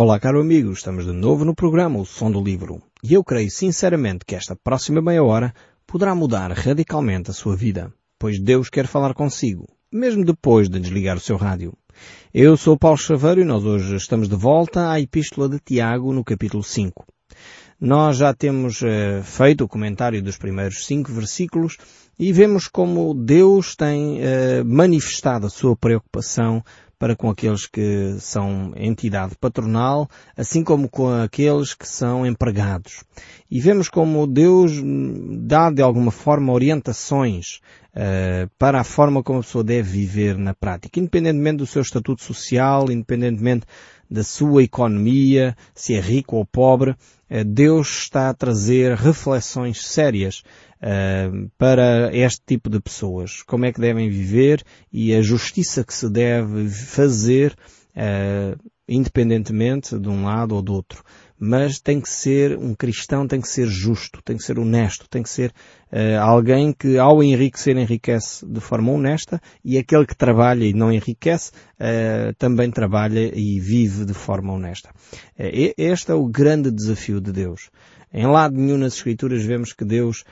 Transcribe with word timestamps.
Olá, 0.00 0.20
caro 0.20 0.40
amigo, 0.40 0.70
estamos 0.70 1.06
de 1.06 1.12
novo 1.12 1.44
no 1.44 1.56
programa 1.56 1.98
O 1.98 2.06
Som 2.06 2.30
do 2.30 2.40
Livro 2.40 2.80
e 3.02 3.14
eu 3.14 3.24
creio 3.24 3.50
sinceramente 3.50 4.24
que 4.24 4.36
esta 4.36 4.54
próxima 4.54 5.02
meia 5.02 5.24
hora 5.24 5.52
poderá 5.84 6.14
mudar 6.14 6.52
radicalmente 6.52 7.32
a 7.32 7.34
sua 7.34 7.56
vida, 7.56 7.92
pois 8.16 8.38
Deus 8.38 8.70
quer 8.70 8.86
falar 8.86 9.12
consigo, 9.12 9.66
mesmo 9.92 10.24
depois 10.24 10.68
de 10.68 10.78
desligar 10.78 11.16
o 11.16 11.20
seu 11.20 11.36
rádio. 11.36 11.72
Eu 12.32 12.56
sou 12.56 12.78
Paulo 12.78 12.96
Chaveiro 12.96 13.40
e 13.40 13.44
nós 13.44 13.64
hoje 13.64 13.96
estamos 13.96 14.28
de 14.28 14.36
volta 14.36 14.88
à 14.88 15.00
Epístola 15.00 15.48
de 15.48 15.58
Tiago 15.58 16.12
no 16.12 16.22
capítulo 16.22 16.62
5. 16.62 17.04
Nós 17.80 18.18
já 18.18 18.32
temos 18.32 18.80
uh, 18.82 19.20
feito 19.24 19.64
o 19.64 19.68
comentário 19.68 20.22
dos 20.22 20.38
primeiros 20.38 20.86
cinco 20.86 21.10
versículos 21.10 21.76
e 22.16 22.32
vemos 22.32 22.68
como 22.68 23.14
Deus 23.14 23.74
tem 23.74 24.18
uh, 24.18 24.64
manifestado 24.64 25.46
a 25.46 25.50
sua 25.50 25.76
preocupação 25.76 26.62
para 26.98 27.14
com 27.14 27.30
aqueles 27.30 27.66
que 27.66 28.16
são 28.18 28.72
entidade 28.76 29.36
patronal, 29.36 30.08
assim 30.36 30.64
como 30.64 30.88
com 30.88 31.08
aqueles 31.08 31.74
que 31.74 31.88
são 31.88 32.26
empregados. 32.26 33.04
E 33.50 33.60
vemos 33.60 33.88
como 33.88 34.26
Deus 34.26 34.72
dá 35.40 35.70
de 35.70 35.80
alguma 35.80 36.10
forma 36.10 36.52
orientações 36.52 37.60
uh, 37.94 38.50
para 38.58 38.80
a 38.80 38.84
forma 38.84 39.22
como 39.22 39.38
a 39.38 39.42
pessoa 39.42 39.64
deve 39.64 39.90
viver 39.90 40.36
na 40.36 40.54
prática, 40.54 40.98
independentemente 40.98 41.58
do 41.58 41.66
seu 41.66 41.82
estatuto 41.82 42.22
social, 42.22 42.90
independentemente 42.90 43.64
da 44.10 44.24
sua 44.24 44.62
economia, 44.62 45.56
se 45.74 45.94
é 45.94 46.00
rico 46.00 46.36
ou 46.36 46.44
pobre, 46.44 46.90
uh, 46.92 47.44
Deus 47.44 47.88
está 47.88 48.30
a 48.30 48.34
trazer 48.34 48.96
reflexões 48.96 49.86
sérias 49.86 50.42
uh, 50.82 51.50
para 51.58 52.14
este 52.16 52.42
tipo 52.46 52.70
de 52.70 52.80
pessoas. 52.80 53.42
Como 53.42 53.64
é 53.64 53.72
que 53.72 53.80
devem 53.80 54.08
viver 54.08 54.64
e 54.92 55.14
a 55.14 55.22
justiça 55.22 55.84
que 55.84 55.94
se 55.94 56.08
deve 56.08 56.68
fazer 56.68 57.56
uh, 57.94 58.58
independentemente 58.88 59.98
de 59.98 60.08
um 60.08 60.24
lado 60.24 60.54
ou 60.54 60.62
do 60.62 60.72
outro. 60.72 61.04
Mas 61.38 61.78
tem 61.78 62.00
que 62.00 62.10
ser, 62.10 62.58
um 62.58 62.74
cristão 62.74 63.26
tem 63.26 63.40
que 63.40 63.48
ser 63.48 63.66
justo, 63.66 64.20
tem 64.24 64.36
que 64.36 64.42
ser 64.42 64.58
honesto, 64.58 65.08
tem 65.08 65.22
que 65.22 65.30
ser 65.30 65.52
uh, 65.92 66.20
alguém 66.20 66.72
que 66.72 66.98
ao 66.98 67.22
enriquecer 67.22 67.76
enriquece 67.76 68.44
de 68.44 68.60
forma 68.60 68.90
honesta 68.90 69.40
e 69.64 69.78
aquele 69.78 70.04
que 70.04 70.16
trabalha 70.16 70.64
e 70.64 70.72
não 70.72 70.92
enriquece 70.92 71.52
uh, 71.52 72.34
também 72.38 72.70
trabalha 72.70 73.32
e 73.32 73.60
vive 73.60 74.04
de 74.04 74.14
forma 74.14 74.52
honesta. 74.52 74.90
Uh, 75.38 75.72
este 75.76 76.10
é 76.10 76.14
o 76.14 76.26
grande 76.26 76.72
desafio 76.72 77.20
de 77.20 77.30
Deus. 77.30 77.70
Em 78.12 78.26
lado 78.26 78.56
nenhum 78.56 78.78
nas 78.78 78.94
Escrituras 78.94 79.44
vemos 79.44 79.72
que 79.72 79.84
Deus 79.84 80.24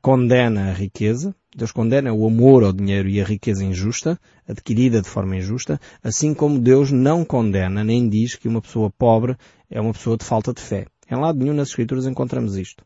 condena 0.00 0.70
a 0.70 0.72
riqueza, 0.72 1.34
Deus 1.56 1.72
condena 1.72 2.12
o 2.12 2.26
amor 2.26 2.62
ao 2.62 2.72
dinheiro 2.72 3.08
e 3.08 3.20
a 3.20 3.24
riqueza 3.24 3.64
injusta, 3.64 4.20
adquirida 4.46 5.00
de 5.00 5.08
forma 5.08 5.36
injusta, 5.36 5.80
assim 6.02 6.34
como 6.34 6.58
Deus 6.58 6.92
não 6.92 7.24
condena 7.24 7.82
nem 7.82 8.08
diz 8.08 8.34
que 8.34 8.48
uma 8.48 8.60
pessoa 8.60 8.90
pobre 8.90 9.36
é 9.70 9.80
uma 9.80 9.92
pessoa 9.92 10.16
de 10.16 10.24
falta 10.24 10.52
de 10.52 10.60
fé. 10.60 10.86
Em 11.10 11.16
lado 11.16 11.38
nenhum 11.38 11.54
nas 11.54 11.68
Escrituras 11.68 12.06
encontramos 12.06 12.56
isto. 12.56 12.84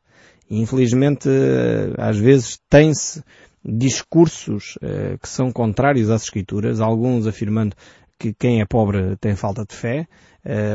E, 0.48 0.60
infelizmente, 0.60 1.28
eh, 1.28 1.92
às 1.98 2.16
vezes 2.16 2.60
tem-se 2.70 3.22
discursos 3.64 4.78
eh, 4.80 5.16
que 5.20 5.28
são 5.28 5.50
contrários 5.50 6.08
às 6.08 6.22
Escrituras, 6.22 6.80
alguns 6.80 7.26
afirmando 7.26 7.74
que 8.18 8.32
quem 8.32 8.60
é 8.60 8.64
pobre 8.64 9.16
tem 9.16 9.34
falta 9.34 9.64
de 9.68 9.74
fé, 9.74 10.06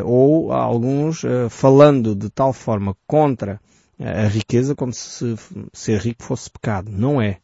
ou 0.04 0.52
alguns 0.52 1.22
falando 1.50 2.14
de 2.14 2.30
tal 2.30 2.52
forma 2.52 2.94
contra 3.06 3.60
a 4.00 4.28
riqueza 4.28 4.76
como 4.76 4.92
se 4.92 5.36
ser 5.72 6.00
rico 6.02 6.24
fosse 6.24 6.50
pecado. 6.50 6.92
Não 6.92 7.22
é. 7.22 7.38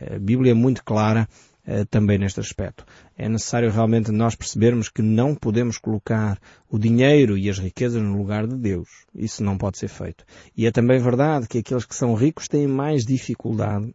A 0.00 0.18
Bíblia 0.18 0.52
é 0.52 0.54
muito 0.54 0.84
clara 0.84 1.28
uh, 1.66 1.84
também 1.86 2.18
neste 2.18 2.40
aspecto. 2.40 2.84
É 3.16 3.28
necessário 3.28 3.70
realmente 3.70 4.10
nós 4.10 4.34
percebermos 4.34 4.88
que 4.88 5.02
não 5.02 5.34
podemos 5.34 5.78
colocar 5.78 6.38
o 6.68 6.78
dinheiro 6.78 7.38
e 7.38 7.48
as 7.48 7.58
riquezas 7.58 8.02
no 8.02 8.16
lugar 8.16 8.46
de 8.46 8.56
Deus. 8.56 8.88
Isso 9.14 9.42
não 9.42 9.56
pode 9.56 9.78
ser 9.78 9.88
feito. 9.88 10.24
E 10.56 10.66
é 10.66 10.70
também 10.70 10.98
verdade 10.98 11.46
que 11.46 11.58
aqueles 11.58 11.84
que 11.84 11.94
são 11.94 12.14
ricos 12.14 12.48
têm 12.48 12.66
mais 12.66 13.04
dificuldade 13.04 13.94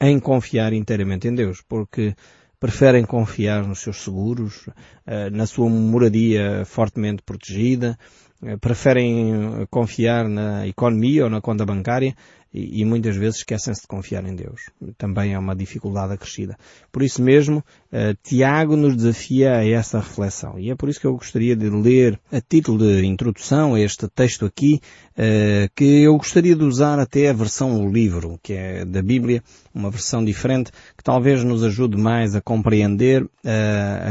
em 0.00 0.18
confiar 0.18 0.72
inteiramente 0.72 1.28
em 1.28 1.34
Deus, 1.34 1.62
porque 1.66 2.14
preferem 2.58 3.04
confiar 3.04 3.66
nos 3.66 3.80
seus 3.80 4.02
seguros, 4.02 4.66
uh, 4.66 5.30
na 5.30 5.46
sua 5.46 5.68
moradia 5.68 6.64
fortemente 6.64 7.22
protegida, 7.22 7.96
eh, 8.44 8.56
preferem 8.58 9.62
eh, 9.62 9.66
confiar 9.70 10.28
na 10.28 10.66
economia 10.66 11.24
ou 11.24 11.30
na 11.30 11.40
conta 11.40 11.64
bancária 11.64 12.14
e, 12.54 12.84
muitas 12.84 13.16
vezes 13.16 13.38
esquecem-se 13.38 13.82
de 13.82 13.88
confiar 13.88 14.24
em 14.24 14.34
Deus. 14.36 14.70
Também 14.96 15.34
é 15.34 15.38
uma 15.38 15.56
dificuldade 15.56 16.12
acrescida. 16.12 16.56
Por 16.92 17.02
isso 17.02 17.20
mesmo, 17.20 17.58
uh, 17.58 18.16
Tiago 18.22 18.76
nos 18.76 18.94
desafia 18.94 19.56
a 19.56 19.66
essa 19.66 19.98
reflexão. 19.98 20.56
E 20.56 20.70
é 20.70 20.76
por 20.76 20.88
isso 20.88 21.00
que 21.00 21.06
eu 21.06 21.14
gostaria 21.14 21.56
de 21.56 21.68
ler 21.68 22.20
a 22.30 22.40
título 22.40 22.78
de 22.78 23.04
introdução 23.04 23.76
este 23.76 24.06
texto 24.06 24.46
aqui, 24.46 24.80
uh, 25.18 25.68
que 25.74 26.02
eu 26.02 26.16
gostaria 26.16 26.54
de 26.54 26.62
usar 26.62 27.00
até 27.00 27.28
a 27.28 27.32
versão 27.32 27.90
livro, 27.90 28.38
que 28.40 28.52
é 28.52 28.84
da 28.84 29.02
Bíblia, 29.02 29.42
uma 29.74 29.90
versão 29.90 30.24
diferente, 30.24 30.70
que 30.96 31.02
talvez 31.02 31.42
nos 31.42 31.64
ajude 31.64 31.96
mais 31.96 32.36
a 32.36 32.40
compreender 32.40 33.24
uh, 33.24 33.30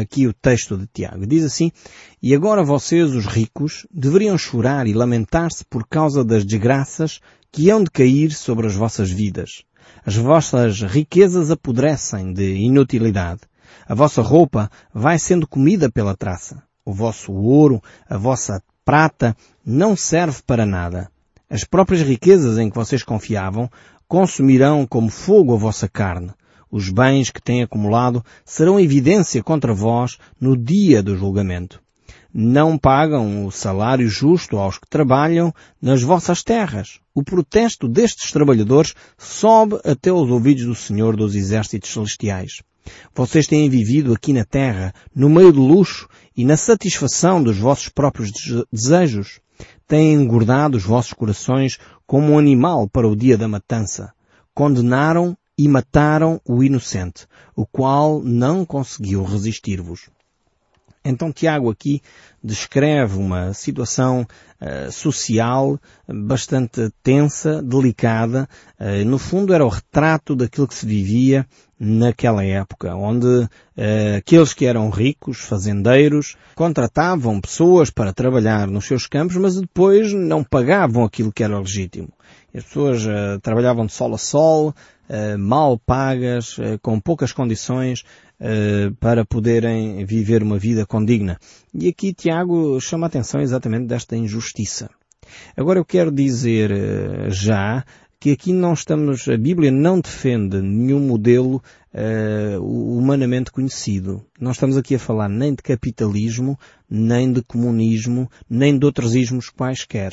aqui 0.02 0.28
o 0.28 0.34
texto 0.34 0.78
de 0.78 0.86
Tiago. 0.94 1.26
Diz 1.26 1.46
assim, 1.46 1.72
e 2.22 2.36
agora 2.36 2.62
vocês, 2.62 3.14
os 3.14 3.26
ricos, 3.26 3.88
deveriam 3.90 4.38
chorar 4.38 4.86
e 4.86 4.94
lamentar-se 4.94 5.64
por 5.64 5.88
causa 5.88 6.26
das 6.26 6.44
desgraças 6.44 7.22
que 7.54 7.70
hão 7.70 7.84
de 7.84 7.92
cair 7.92 8.32
sobre 8.32 8.66
as 8.66 8.74
vossas 8.74 9.12
vidas. 9.12 9.64
As 10.04 10.16
vossas 10.16 10.82
riquezas 10.82 11.52
apodrecem 11.52 12.34
de 12.34 12.56
inutilidade. 12.56 13.42
A 13.88 13.94
vossa 13.94 14.24
roupa 14.24 14.72
vai 14.92 15.20
sendo 15.20 15.48
comida 15.48 15.92
pela 15.92 16.18
traça. 16.18 16.64
O 16.84 16.92
vosso 16.92 17.32
ouro, 17.32 17.80
a 18.10 18.18
vossa 18.18 18.60
prata, 18.84 19.38
não 19.64 19.96
serve 19.96 20.42
para 20.48 20.66
nada. 20.66 21.12
As 21.48 21.64
próprias 21.64 22.02
riquezas 22.02 22.58
em 22.58 22.72
que 22.72 22.76
vocês 22.76 23.04
confiavam 23.04 23.70
consumirão 24.08 24.88
como 24.88 25.10
fogo 25.10 25.54
a 25.54 25.58
vossa 25.58 25.88
carne. 25.88 26.32
Os 26.72 26.90
bens 26.90 27.30
que 27.30 27.42
têm 27.42 27.62
acumulado 27.62 28.26
serão 28.44 28.80
evidência 28.80 29.44
contra 29.44 29.76
vós 29.76 30.18
no 30.42 30.58
dia 30.58 31.04
do 31.04 31.16
julgamento 31.16 31.84
não 32.34 32.78
pagam 32.78 33.46
o 33.46 33.52
salário 33.52 34.10
justo 34.10 34.58
aos 34.58 34.80
que 34.80 34.90
trabalham 34.90 35.54
nas 35.80 36.02
vossas 36.02 36.42
terras. 36.42 37.00
O 37.14 37.24
protesto 37.24 37.88
destes 37.88 38.32
trabalhadores 38.32 38.96
sobe 39.18 39.80
até 39.86 40.12
os 40.12 40.30
ouvidos 40.32 40.66
do 40.66 40.74
Senhor 40.74 41.16
dos 41.16 41.36
Exércitos 41.36 41.94
Celestiais. 41.94 42.64
Vocês 43.14 43.46
têm 43.46 43.70
vivido 43.70 44.14
aqui 44.14 44.34
na 44.34 44.44
terra, 44.44 44.94
no 45.16 45.30
meio 45.30 45.54
do 45.54 45.62
luxo 45.62 46.08
e 46.36 46.44
na 46.44 46.58
satisfação 46.58 47.42
dos 47.42 47.58
vossos 47.58 47.90
próprios 47.90 48.32
desejos. 48.72 49.40
Têm 49.88 50.14
engordado 50.14 50.76
os 50.76 50.84
vossos 50.84 51.14
corações 51.14 51.78
como 52.08 52.34
um 52.34 52.40
animal 52.40 52.90
para 52.90 53.08
o 53.08 53.16
dia 53.16 53.38
da 53.38 53.48
matança. 53.48 54.12
Condenaram 54.56 55.38
e 55.58 55.68
mataram 55.68 56.42
o 56.44 56.64
inocente, 56.64 57.28
o 57.56 57.66
qual 57.66 58.22
não 58.24 58.66
conseguiu 58.66 59.24
resistir-vos. 59.24 60.10
Então 61.04 61.32
Tiago 61.32 61.70
aqui 61.70 62.02
descreve 62.42 63.18
uma 63.18 63.54
situação 63.54 64.26
uh, 64.62 64.92
social 64.92 65.80
bastante 66.08 66.90
tensa, 67.02 67.62
delicada. 67.62 68.48
Uh, 68.80 69.06
no 69.06 69.18
fundo 69.18 69.54
era 69.54 69.66
o 69.66 69.70
retrato 69.70 70.36
daquilo 70.36 70.68
que 70.68 70.76
se 70.76 70.86
vivia 70.86 71.46
naquela 71.78 72.44
época, 72.46 72.96
onde 72.96 73.28
uh, 73.28 73.50
aqueles 74.18 74.54
que 74.54 74.66
eram 74.66 74.90
ricos, 74.90 75.40
fazendeiros, 75.40 76.38
contratavam 76.56 77.42
pessoas 77.42 77.90
para 77.90 78.14
trabalhar 78.14 78.68
nos 78.68 78.86
seus 78.86 79.06
campos, 79.06 79.36
mas 79.36 79.60
depois 79.60 80.14
não 80.14 80.44
pagavam 80.44 81.04
aquilo 81.04 81.34
que 81.34 81.44
era 81.44 81.60
legítimo. 81.60 82.10
As 82.56 82.64
pessoas 82.64 83.04
trabalhavam 83.42 83.88
de 83.88 83.94
sol 83.94 84.14
a 84.14 84.18
sol, 84.18 84.76
mal 85.38 85.78
pagas, 85.78 86.58
com 86.82 87.00
poucas 87.00 87.32
condições, 87.32 88.04
eh, 88.40 88.92
para 89.00 89.24
poderem 89.24 90.04
viver 90.06 90.44
uma 90.44 90.58
vida 90.58 90.86
condigna. 90.86 91.40
E 91.74 91.88
aqui 91.88 92.14
Tiago 92.14 92.80
chama 92.82 93.06
a 93.06 93.08
atenção 93.08 93.40
exatamente 93.42 93.86
desta 93.86 94.16
injustiça. 94.16 94.90
Agora 95.56 95.80
eu 95.80 95.86
quero 95.86 96.12
dizer 96.12 96.72
já 97.30 97.86
que 98.24 98.32
aqui 98.32 98.54
não 98.54 98.72
estamos, 98.72 99.28
a 99.28 99.36
Bíblia 99.36 99.70
não 99.70 100.00
defende 100.00 100.62
nenhum 100.62 101.02
modelo 101.02 101.62
uh, 101.94 102.98
humanamente 102.98 103.52
conhecido. 103.52 104.26
Não 104.40 104.52
estamos 104.52 104.78
aqui 104.78 104.96
a 104.96 105.00
falar 105.00 105.28
nem 105.28 105.54
de 105.54 105.62
capitalismo, 105.62 106.58
nem 106.90 107.34
de 107.34 107.42
comunismo, 107.42 108.32
nem 108.50 108.80
de 108.80 108.86
outros 108.86 109.14
ismos 109.14 109.50
quaisquer. 109.50 110.12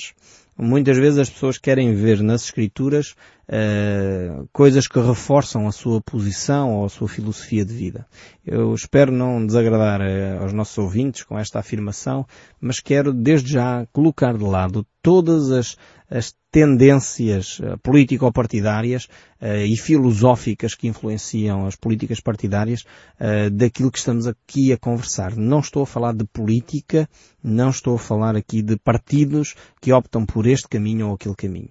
Muitas 0.61 0.99
vezes 0.99 1.19
as 1.19 1.31
pessoas 1.31 1.57
querem 1.57 1.95
ver 1.95 2.23
nas 2.23 2.45
escrituras 2.45 3.15
uh, 3.49 4.47
coisas 4.53 4.87
que 4.87 5.01
reforçam 5.01 5.67
a 5.67 5.73
sua 5.73 6.03
posição 6.03 6.75
ou 6.75 6.85
a 6.85 6.89
sua 6.89 7.09
filosofia 7.09 7.65
de 7.65 7.73
vida. 7.73 8.07
Eu 8.45 8.75
espero 8.75 9.11
não 9.11 9.47
desagradar 9.47 10.01
uh, 10.01 10.43
aos 10.43 10.53
nossos 10.53 10.77
ouvintes 10.77 11.25
com 11.25 11.39
esta 11.39 11.59
afirmação, 11.59 12.27
mas 12.61 12.79
quero 12.79 13.13
desde 13.13 13.53
já 13.53 13.87
colocar 13.93 14.37
de 14.37 14.45
lado 14.45 14.87
todas 15.03 15.51
as 15.51 15.77
as 16.11 16.35
tendências 16.51 17.61
uh, 17.61 17.79
político-partidárias 17.79 19.05
uh, 19.41 19.65
e 19.65 19.77
filosóficas 19.77 20.75
que 20.75 20.89
influenciam 20.89 21.67
as 21.67 21.77
políticas 21.77 22.19
partidárias 22.19 22.83
uh, 22.83 23.49
daquilo 23.51 23.93
que 23.93 23.99
estamos 23.99 24.27
aqui 24.27 24.73
a 24.73 24.77
conversar. 24.77 25.37
Não 25.37 25.61
estou 25.61 25.85
a 25.85 25.87
falar 25.87 26.13
de 26.13 26.25
política, 26.25 27.09
não 27.43 27.71
estou 27.71 27.95
a 27.95 27.99
falar 27.99 28.35
aqui 28.35 28.61
de 28.61 28.77
partidos 28.77 29.55
que 29.81 29.93
optam 29.93 30.27
por 30.27 30.47
este 30.47 30.69
caminho 30.69 31.09
ou 31.09 31.15
aquele 31.15 31.37
caminho. 31.37 31.71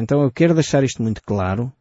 Então 0.00 0.22
eu 0.22 0.30
quero 0.30 0.52
deixar 0.52 0.82
isto 0.82 1.02
muito 1.02 1.22
claro, 1.22 1.72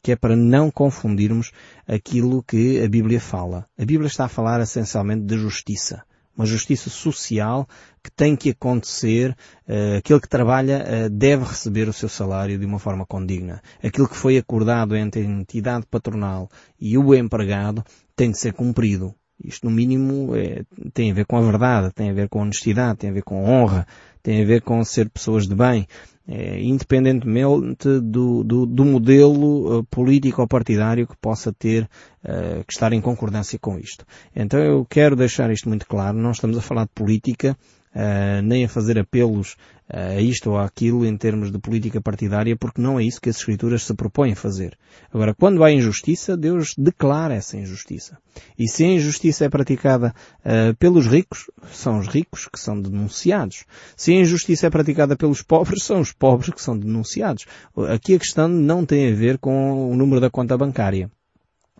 que 0.00 0.12
é 0.12 0.16
para 0.16 0.36
não 0.36 0.70
confundirmos 0.70 1.50
aquilo 1.86 2.42
que 2.42 2.82
a 2.82 2.88
Bíblia 2.88 3.20
fala. 3.20 3.66
A 3.78 3.84
Bíblia 3.84 4.06
está 4.06 4.24
a 4.24 4.28
falar 4.28 4.60
essencialmente 4.60 5.24
de 5.24 5.36
justiça 5.36 6.02
uma 6.36 6.46
justiça 6.46 6.90
social 6.90 7.66
que 8.02 8.10
tem 8.10 8.36
que 8.36 8.50
acontecer, 8.50 9.36
uh, 9.68 9.96
aquele 9.98 10.20
que 10.20 10.28
trabalha 10.28 10.84
uh, 10.84 11.10
deve 11.10 11.44
receber 11.44 11.88
o 11.88 11.92
seu 11.92 12.08
salário 12.08 12.58
de 12.58 12.66
uma 12.66 12.78
forma 12.78 13.04
condigna. 13.06 13.62
Aquilo 13.82 14.08
que 14.08 14.16
foi 14.16 14.36
acordado 14.36 14.94
entre 14.94 15.22
a 15.22 15.24
entidade 15.24 15.86
patronal 15.90 16.48
e 16.80 16.96
o 16.96 17.14
empregado 17.14 17.82
tem 18.14 18.30
de 18.30 18.38
ser 18.38 18.52
cumprido. 18.52 19.14
Isto, 19.42 19.68
no 19.68 19.70
mínimo, 19.70 20.34
é, 20.34 20.64
tem 20.92 21.10
a 21.10 21.14
ver 21.14 21.26
com 21.26 21.36
a 21.36 21.42
verdade, 21.42 21.92
tem 21.92 22.10
a 22.10 22.14
ver 22.14 22.28
com 22.28 22.40
honestidade, 22.40 22.98
tem 22.98 23.10
a 23.10 23.12
ver 23.12 23.22
com 23.22 23.44
honra, 23.44 23.86
tem 24.22 24.42
a 24.42 24.46
ver 24.46 24.62
com 24.62 24.82
ser 24.84 25.08
pessoas 25.10 25.46
de 25.46 25.54
bem, 25.54 25.86
é, 26.26 26.60
independentemente 26.60 28.00
do, 28.00 28.42
do, 28.42 28.66
do 28.66 28.84
modelo 28.84 29.78
uh, 29.78 29.84
político 29.84 30.42
ou 30.42 30.48
partidário 30.48 31.06
que 31.06 31.16
possa 31.16 31.52
ter, 31.52 31.84
uh, 32.24 32.64
que 32.66 32.72
estar 32.72 32.92
em 32.92 33.00
concordância 33.00 33.58
com 33.58 33.78
isto. 33.78 34.04
Então 34.34 34.58
eu 34.58 34.84
quero 34.84 35.14
deixar 35.14 35.50
isto 35.52 35.68
muito 35.68 35.86
claro, 35.86 36.18
não 36.18 36.32
estamos 36.32 36.58
a 36.58 36.60
falar 36.60 36.84
de 36.84 36.90
política, 36.94 37.56
uh, 37.96 38.42
nem 38.42 38.64
a 38.64 38.68
fazer 38.68 38.98
apelos 38.98 39.56
a 39.88 40.20
isto 40.20 40.50
ou 40.50 40.58
àquilo 40.58 41.06
em 41.06 41.16
termos 41.16 41.52
de 41.52 41.58
política 41.58 42.00
partidária, 42.00 42.56
porque 42.56 42.80
não 42.80 42.98
é 42.98 43.04
isso 43.04 43.20
que 43.20 43.28
as 43.28 43.36
Escrituras 43.36 43.84
se 43.84 43.94
propõem 43.94 44.34
fazer. 44.34 44.76
Agora, 45.12 45.32
quando 45.32 45.62
há 45.62 45.70
injustiça, 45.70 46.36
Deus 46.36 46.74
declara 46.76 47.34
essa 47.34 47.56
injustiça. 47.56 48.18
E 48.58 48.68
se 48.68 48.84
a 48.84 48.88
injustiça 48.88 49.44
é 49.44 49.48
praticada 49.48 50.12
uh, 50.40 50.74
pelos 50.76 51.06
ricos, 51.06 51.50
são 51.70 51.98
os 52.00 52.08
ricos 52.08 52.48
que 52.48 52.58
são 52.58 52.80
denunciados. 52.80 53.64
Se 53.96 54.12
a 54.12 54.20
injustiça 54.20 54.66
é 54.66 54.70
praticada 54.70 55.16
pelos 55.16 55.40
pobres, 55.40 55.84
são 55.84 56.00
os 56.00 56.12
pobres 56.12 56.52
que 56.52 56.60
são 56.60 56.76
denunciados. 56.76 57.46
Aqui 57.88 58.14
a 58.14 58.18
questão 58.18 58.48
não 58.48 58.84
tem 58.84 59.12
a 59.12 59.14
ver 59.14 59.38
com 59.38 59.88
o 59.90 59.96
número 59.96 60.20
da 60.20 60.30
conta 60.30 60.58
bancária. 60.58 61.10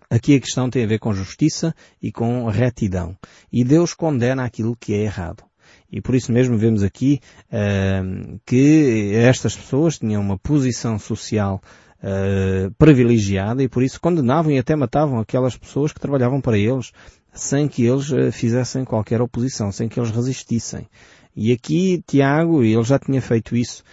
Aqui 0.08 0.36
a 0.36 0.40
questão 0.40 0.70
tem 0.70 0.84
a 0.84 0.86
ver 0.86 1.00
com 1.00 1.12
justiça 1.12 1.74
e 2.00 2.12
com 2.12 2.46
retidão. 2.46 3.16
E 3.52 3.64
Deus 3.64 3.92
condena 3.92 4.44
aquilo 4.44 4.76
que 4.76 4.94
é 4.94 5.02
errado. 5.02 5.45
E 5.90 6.00
por 6.00 6.14
isso 6.14 6.32
mesmo 6.32 6.56
vemos 6.56 6.82
aqui 6.82 7.20
uh, 7.46 8.40
que 8.44 9.12
estas 9.14 9.56
pessoas 9.56 9.98
tinham 9.98 10.20
uma 10.20 10.38
posição 10.38 10.98
social 10.98 11.62
uh, 11.98 12.70
privilegiada 12.76 13.62
e 13.62 13.68
por 13.68 13.82
isso 13.82 14.00
condenavam 14.00 14.52
e 14.52 14.58
até 14.58 14.74
matavam 14.74 15.20
aquelas 15.20 15.56
pessoas 15.56 15.92
que 15.92 16.00
trabalhavam 16.00 16.40
para 16.40 16.58
eles 16.58 16.92
sem 17.32 17.68
que 17.68 17.84
eles 17.84 18.10
uh, 18.10 18.32
fizessem 18.32 18.84
qualquer 18.84 19.20
oposição, 19.20 19.70
sem 19.70 19.88
que 19.88 20.00
eles 20.00 20.10
resistissem. 20.10 20.88
E 21.34 21.52
aqui 21.52 22.02
Tiago, 22.06 22.62
ele 22.62 22.82
já 22.82 22.98
tinha 22.98 23.20
feito 23.20 23.54
isso 23.54 23.84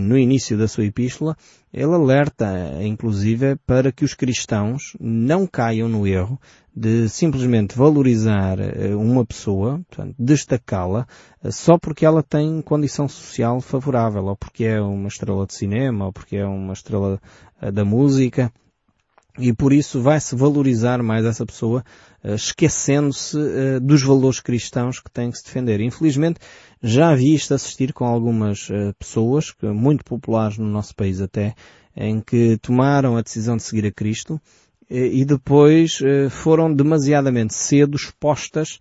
no 0.00 0.16
início 0.16 0.56
da 0.56 0.66
sua 0.66 0.86
epístola, 0.86 1.36
ele 1.72 1.92
alerta, 1.92 2.46
inclusive, 2.82 3.56
para 3.66 3.92
que 3.92 4.04
os 4.04 4.14
cristãos 4.14 4.96
não 4.98 5.46
caiam 5.46 5.88
no 5.88 6.06
erro 6.06 6.40
de 6.74 7.08
simplesmente 7.08 7.76
valorizar 7.76 8.58
eh, 8.60 8.94
uma 8.94 9.26
pessoa, 9.26 9.80
destacá-la, 10.16 11.06
eh, 11.42 11.50
só 11.50 11.76
porque 11.76 12.06
ela 12.06 12.22
tem 12.22 12.62
condição 12.62 13.08
social 13.08 13.60
favorável, 13.60 14.26
ou 14.26 14.36
porque 14.36 14.64
é 14.64 14.80
uma 14.80 15.08
estrela 15.08 15.44
de 15.44 15.54
cinema, 15.54 16.06
ou 16.06 16.12
porque 16.12 16.36
é 16.36 16.46
uma 16.46 16.72
estrela 16.72 17.20
eh, 17.60 17.72
da 17.72 17.84
música, 17.84 18.52
e 19.38 19.52
por 19.52 19.72
isso 19.72 20.00
vai-se 20.00 20.34
valorizar 20.34 21.02
mais 21.02 21.24
essa 21.24 21.46
pessoa, 21.46 21.84
esquecendo-se 22.24 23.36
dos 23.80 24.02
valores 24.02 24.40
cristãos 24.40 25.00
que 25.00 25.10
tem 25.10 25.30
que 25.30 25.38
se 25.38 25.44
defender. 25.44 25.80
Infelizmente, 25.80 26.40
já 26.82 27.14
vi 27.14 27.34
isto 27.34 27.54
assistir 27.54 27.92
com 27.92 28.04
algumas 28.04 28.68
pessoas, 28.98 29.54
muito 29.62 30.04
populares 30.04 30.58
no 30.58 30.66
nosso 30.66 30.94
país 30.94 31.20
até, 31.20 31.54
em 31.96 32.20
que 32.20 32.58
tomaram 32.58 33.16
a 33.16 33.22
decisão 33.22 33.56
de 33.56 33.62
seguir 33.62 33.86
a 33.86 33.92
Cristo, 33.92 34.40
e 34.90 35.24
depois 35.24 36.00
eh, 36.02 36.30
foram 36.30 36.72
demasiadamente 36.72 37.52
cedo 37.52 37.94
expostas 37.94 38.78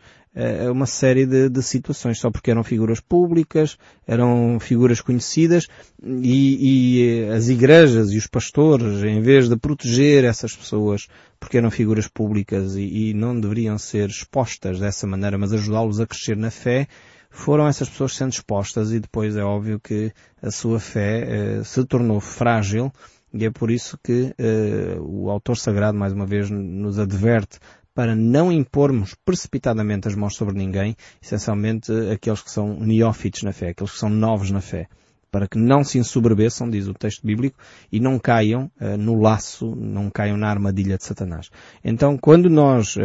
a 0.68 0.72
uma 0.72 0.86
série 0.86 1.26
de, 1.26 1.50
de, 1.50 1.64
situações, 1.64 2.20
só 2.20 2.30
porque 2.30 2.52
eram 2.52 2.64
figuras 2.64 3.00
públicas, 3.00 3.78
eram 4.06 4.60
figuras 4.60 5.02
conhecidas 5.02 5.68
e, 6.04 6.58
e, 6.60 7.24
eh, 7.24 7.34
as 7.34 7.48
igrejas 7.48 8.12
e 8.12 8.18
os 8.18 8.28
pastores, 8.28 9.04
em 9.04 9.22
vez 9.22 9.50
de 9.50 9.58
proteger 9.58 10.24
essas 10.24 10.56
pessoas 10.56 11.08
porque 11.40 11.58
eram 11.58 11.72
figuras 11.72 12.08
públicas 12.08 12.76
e, 12.76 13.10
e 13.10 13.14
não 13.14 13.40
deveriam 13.40 13.78
ser 13.78 14.10
expostas 14.10 14.80
dessa 14.80 15.08
maneira, 15.08 15.38
mas 15.38 15.54
ajudá-los 15.54 16.00
a 16.00 16.06
crescer 16.06 16.38
na 16.38 16.52
fé, 16.52 16.88
foram 17.30 17.68
essas 17.68 17.90
pessoas 17.90 18.16
sendo 18.16 18.32
expostas 18.32 18.92
e 18.92 19.00
depois 19.00 19.36
é 19.36 19.44
óbvio 19.44 19.80
que 19.80 20.12
a 20.42 20.52
sua 20.52 20.80
fé 20.80 21.60
eh, 21.60 21.64
se 21.64 21.84
tornou 21.86 22.20
frágil 22.20 22.92
e 23.34 23.46
é 23.46 23.52
por 23.52 23.70
isso 23.70 24.00
que 24.02 24.34
uh, 24.40 25.02
o 25.02 25.30
autor 25.30 25.58
sagrado, 25.58 25.98
mais 25.98 26.14
uma 26.14 26.26
vez, 26.26 26.50
nos 26.50 26.98
adverte 26.98 27.60
para 27.98 28.16
não 28.16 28.52
impormos 28.52 29.16
precipitadamente 29.26 30.08
as 30.08 30.14
mãos 30.14 30.36
sobre 30.36 30.56
ninguém, 30.56 30.96
essencialmente 31.20 31.92
aqueles 32.14 32.44
que 32.44 32.52
são 32.52 32.80
neófitos 32.80 33.42
na 33.42 33.52
fé, 33.52 33.70
aqueles 33.70 33.92
que 33.92 33.98
são 33.98 34.08
novos 34.08 34.52
na 34.52 34.62
fé, 34.62 34.88
para 35.32 35.48
que 35.48 35.58
não 35.58 35.84
se 35.84 35.98
ensoberbeçam, 35.98 36.70
diz 36.70 36.88
o 36.88 36.94
texto 36.94 37.26
bíblico, 37.26 37.58
e 37.92 38.00
não 38.00 38.20
caiam 38.20 38.70
uh, 38.80 38.96
no 39.00 39.20
laço, 39.20 39.76
não 39.76 40.12
caiam 40.12 40.38
na 40.38 40.48
armadilha 40.48 40.96
de 40.96 41.06
Satanás. 41.06 41.50
Então, 41.84 42.20
quando 42.20 42.52
nós, 42.52 42.96
uh, 42.98 43.02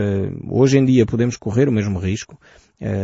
hoje 0.50 0.76
em 0.76 0.84
dia, 0.84 1.06
podemos 1.06 1.38
correr 1.38 1.70
o 1.70 1.72
mesmo 1.72 1.98
risco, 1.98 2.38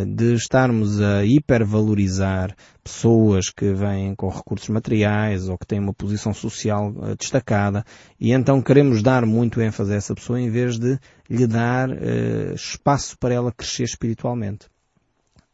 de 0.06 0.34
estarmos 0.34 1.00
a 1.00 1.24
hipervalorizar 1.24 2.54
pessoas 2.82 3.50
que 3.50 3.72
vêm 3.72 4.14
com 4.14 4.28
recursos 4.28 4.68
materiais 4.68 5.48
ou 5.48 5.56
que 5.56 5.66
têm 5.66 5.78
uma 5.78 5.94
posição 5.94 6.32
social 6.32 6.92
eh, 7.02 7.14
destacada 7.16 7.84
e 8.18 8.32
então 8.32 8.62
queremos 8.62 9.02
dar 9.02 9.26
muito 9.26 9.60
ênfase 9.60 9.92
a 9.92 9.96
essa 9.96 10.14
pessoa 10.14 10.40
em 10.40 10.50
vez 10.50 10.78
de 10.78 10.98
lhe 11.28 11.46
dar 11.46 11.90
uh, 11.90 12.54
espaço 12.54 13.16
para 13.18 13.34
ela 13.34 13.52
crescer 13.52 13.84
espiritualmente. 13.84 14.66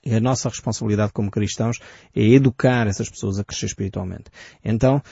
E 0.04 0.14
a 0.14 0.20
nossa 0.20 0.48
responsabilidade 0.48 1.12
como 1.12 1.30
cristãos 1.30 1.78
é 2.14 2.22
educar 2.22 2.86
essas 2.86 3.08
pessoas 3.08 3.38
a 3.38 3.44
crescer 3.44 3.66
espiritualmente. 3.66 4.24
Então, 4.62 5.02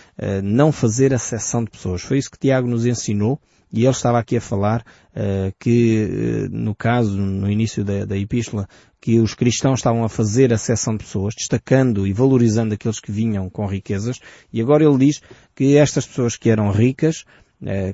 não 0.42 0.70
fazer 0.70 1.14
acessão 1.14 1.64
de 1.64 1.70
pessoas. 1.70 2.02
Foi 2.02 2.18
isso 2.18 2.30
que 2.30 2.38
Tiago 2.38 2.68
nos 2.68 2.84
ensinou 2.84 3.40
e 3.72 3.84
ele 3.84 3.90
estava 3.90 4.18
aqui 4.18 4.36
a 4.36 4.40
falar 4.40 4.84
uh, 5.16 5.52
que, 5.58 6.46
uh, 6.50 6.54
no 6.54 6.74
caso, 6.74 7.16
no 7.16 7.50
início 7.50 7.82
da, 7.82 8.04
da 8.04 8.18
epístola, 8.18 8.68
que 9.00 9.18
os 9.18 9.34
cristãos 9.34 9.78
estavam 9.78 10.04
a 10.04 10.08
fazer 10.10 10.52
a 10.52 10.58
seção 10.58 10.94
de 10.94 11.04
pessoas, 11.04 11.34
destacando 11.34 12.06
e 12.06 12.12
valorizando 12.12 12.74
aqueles 12.74 13.00
que 13.00 13.10
vinham 13.10 13.48
com 13.48 13.66
riquezas, 13.66 14.20
e 14.52 14.60
agora 14.60 14.84
ele 14.84 14.98
diz 14.98 15.22
que 15.54 15.76
estas 15.76 16.06
pessoas 16.06 16.36
que 16.36 16.50
eram 16.50 16.70
ricas, 16.70 17.24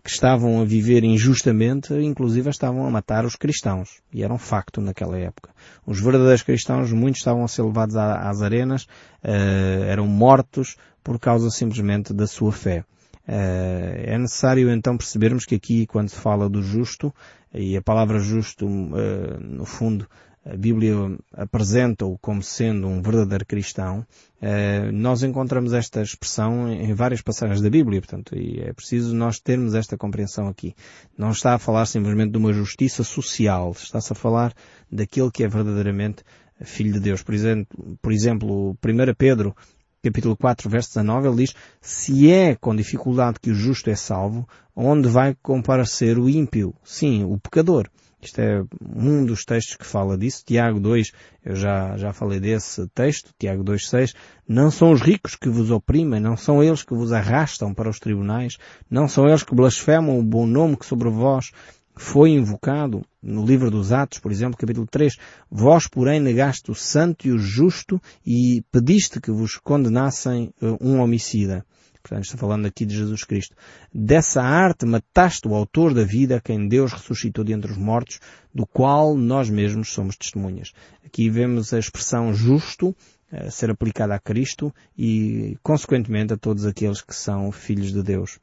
que 0.02 0.08
estavam 0.08 0.60
a 0.60 0.64
viver 0.64 1.04
injustamente, 1.04 1.92
inclusive 1.92 2.48
estavam 2.48 2.87
a 2.87 2.90
matar 2.90 3.26
os 3.26 3.37
cristãos. 3.37 4.00
E 4.12 4.22
era 4.22 4.32
um 4.32 4.38
facto 4.38 4.80
naquela 4.80 5.18
época. 5.18 5.50
Os 5.87 6.00
verdadeiros 6.00 6.42
cristãos, 6.42 6.90
muitos 6.92 7.20
estavam 7.20 7.44
a 7.44 7.48
ser 7.48 7.62
levados 7.62 7.94
às 7.96 8.40
arenas, 8.40 8.87
eram 9.22 10.06
mortos 10.06 10.76
por 11.04 11.18
causa 11.18 11.50
simplesmente 11.50 12.14
da 12.14 12.26
sua 12.26 12.50
fé. 12.50 12.84
Eh, 13.28 14.04
é 14.06 14.18
necessário 14.18 14.70
então 14.70 14.96
percebermos 14.96 15.44
que 15.44 15.54
aqui, 15.54 15.87
quando 15.87 16.08
se 16.08 16.16
fala 16.16 16.48
do 16.48 16.62
justo, 16.62 17.14
e 17.52 17.76
a 17.76 17.82
palavra 17.82 18.18
justo, 18.18 18.66
eh, 18.66 19.37
no 19.38 19.66
fundo, 19.66 20.08
a 20.50 20.57
Bíblia 20.57 20.95
apresenta-o 21.35 22.17
como 22.19 22.43
sendo 22.43 22.87
um 22.88 23.02
verdadeiro 23.02 23.45
cristão, 23.45 24.07
eh, 24.40 24.90
nós 24.93 25.23
encontramos 25.23 25.75
esta 25.75 26.00
expressão 26.00 26.73
em 26.73 26.95
várias 26.95 27.21
passagens 27.21 27.61
da 27.61 27.69
Bíblia, 27.69 28.00
portanto, 28.00 28.35
e 28.35 28.61
é 28.61 28.73
preciso 28.73 29.14
nós 29.14 29.38
termos 29.38 29.75
esta 29.75 29.97
compreensão 29.99 30.49
aqui. 30.49 30.75
Não 31.17 31.33
está 31.33 31.55
a 31.55 31.59
falar 31.59 31.85
simplesmente 31.85 32.33
de 32.33 32.38
uma 32.38 32.52
justiça 32.52 33.05
social, 33.05 33.73
está-se 33.73 34.12
a 34.12 34.17
falar 34.17 34.55
daquele 34.90 35.31
que 35.31 35.45
é 35.45 35.49
verdadeiramente 35.49 36.25
filho 36.62 36.95
de 36.95 37.00
Deus. 37.00 37.23
Por 37.23 37.35
exemplo, 37.35 37.99
por 38.00 38.11
exemplo 38.11 38.71
1 38.71 39.14
Pedro 39.17 39.55
capítulo 40.02 40.37
4, 40.37 40.71
verso 40.71 40.90
19, 40.90 41.28
ele 41.28 41.37
diz, 41.37 41.55
se 41.81 42.31
é 42.31 42.55
com 42.55 42.75
dificuldade 42.75 43.38
que 43.40 43.50
o 43.50 43.55
justo 43.55 43.90
é 43.90 43.97
salvo, 43.97 44.49
onde 44.75 45.09
vai 45.09 45.37
comparecer 45.43 46.19
o 46.19 46.28
ímpio? 46.28 46.75
Sim, 46.85 47.25
o 47.25 47.38
pecador. 47.38 47.90
Isto 48.20 48.40
é 48.40 48.64
um 48.96 49.25
dos 49.25 49.44
textos 49.44 49.76
que 49.76 49.87
fala 49.87 50.18
disso. 50.18 50.42
Tiago 50.44 50.80
2, 50.80 51.12
eu 51.44 51.54
já, 51.54 51.96
já 51.96 52.12
falei 52.12 52.40
desse 52.40 52.87
texto, 52.88 53.32
Tiago 53.38 53.62
2.6. 53.62 54.14
Não 54.46 54.70
são 54.70 54.90
os 54.90 55.00
ricos 55.00 55.37
que 55.37 55.48
vos 55.48 55.70
oprimem, 55.70 56.20
não 56.20 56.37
são 56.37 56.62
eles 56.62 56.82
que 56.82 56.94
vos 56.94 57.12
arrastam 57.12 57.72
para 57.72 57.88
os 57.88 57.98
tribunais, 57.98 58.58
não 58.90 59.06
são 59.06 59.28
eles 59.28 59.42
que 59.42 59.54
blasfemam 59.54 60.18
o 60.18 60.22
bom 60.22 60.46
nome 60.46 60.76
que 60.76 60.87
sobre 60.87 61.08
vós 61.08 61.52
foi 61.98 62.30
invocado 62.30 63.04
no 63.20 63.44
livro 63.44 63.70
dos 63.70 63.92
Atos, 63.92 64.18
por 64.18 64.30
exemplo, 64.30 64.56
capítulo 64.56 64.87
3. 64.87 65.16
Vós, 65.50 65.88
porém, 65.88 66.20
negaste 66.20 66.70
o 66.70 66.75
santo 66.75 67.26
e 67.26 67.32
o 67.32 67.38
justo 67.38 68.00
e 68.25 68.62
pediste 68.70 69.20
que 69.20 69.30
vos 69.30 69.56
condenassem 69.56 70.52
uh, 70.62 70.76
um 70.80 71.00
homicida. 71.00 71.66
Portanto, 72.02 72.25
está 72.25 72.37
falando 72.37 72.67
aqui 72.67 72.85
de 72.85 72.97
Jesus 72.97 73.25
Cristo. 73.25 73.55
Dessa 73.93 74.43
arte 74.43 74.87
mataste 74.87 75.47
o 75.49 75.55
autor 75.55 75.95
da 75.95 76.05
vida, 76.05 76.40
quem 76.40 76.69
Deus 76.69 76.93
ressuscitou 76.93 77.45
de 77.45 77.52
entre 77.52 77.71
os 77.71 77.78
mortos, 77.78 78.21
do 78.55 78.67
qual 78.67 79.17
nós 79.17 79.50
mesmos 79.50 79.90
somos 79.90 80.17
testemunhas. 80.17 80.73
Aqui 81.05 81.28
vemos 81.28 81.73
a 81.73 81.78
expressão 81.78 82.33
justo 82.33 82.95
a 83.31 83.50
ser 83.50 83.71
aplicada 83.71 84.14
a 84.14 84.19
Cristo 84.19 84.75
e, 84.97 85.57
consequentemente, 85.62 86.33
a 86.33 86.37
todos 86.37 86.64
aqueles 86.64 87.02
que 87.02 87.14
são 87.14 87.52
filhos 87.52 87.93
de 87.93 88.02
Deus. 88.02 88.38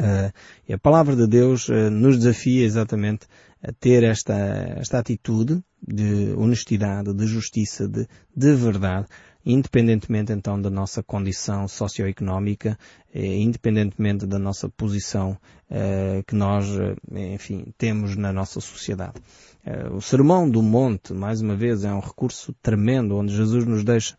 Uh, 0.00 0.30
e 0.68 0.74
a 0.74 0.78
palavra 0.78 1.16
de 1.16 1.26
Deus 1.26 1.68
uh, 1.68 1.90
nos 1.90 2.18
desafia 2.18 2.66
exatamente 2.66 3.26
a 3.62 3.72
ter 3.72 4.04
esta, 4.04 4.34
esta 4.78 4.98
atitude 4.98 5.62
de 5.82 6.34
honestidade, 6.36 7.14
de 7.14 7.26
justiça, 7.26 7.88
de, 7.88 8.06
de 8.36 8.54
verdade, 8.54 9.06
independentemente 9.46 10.32
então 10.32 10.60
da 10.60 10.68
nossa 10.68 11.04
condição 11.04 11.68
socioeconómica, 11.68 12.76
eh, 13.14 13.36
independentemente 13.36 14.26
da 14.26 14.40
nossa 14.40 14.68
posição 14.68 15.38
eh, 15.70 16.24
que 16.26 16.34
nós, 16.34 16.66
eh, 16.68 17.34
enfim, 17.34 17.72
temos 17.78 18.16
na 18.16 18.32
nossa 18.32 18.60
sociedade. 18.60 19.14
O 19.92 20.00
Sermão 20.00 20.48
do 20.48 20.62
Monte, 20.62 21.12
mais 21.12 21.40
uma 21.40 21.56
vez, 21.56 21.82
é 21.82 21.92
um 21.92 21.98
recurso 21.98 22.54
tremendo, 22.62 23.16
onde 23.16 23.34
Jesus 23.34 23.66
nos 23.66 23.82
deixa 23.82 24.16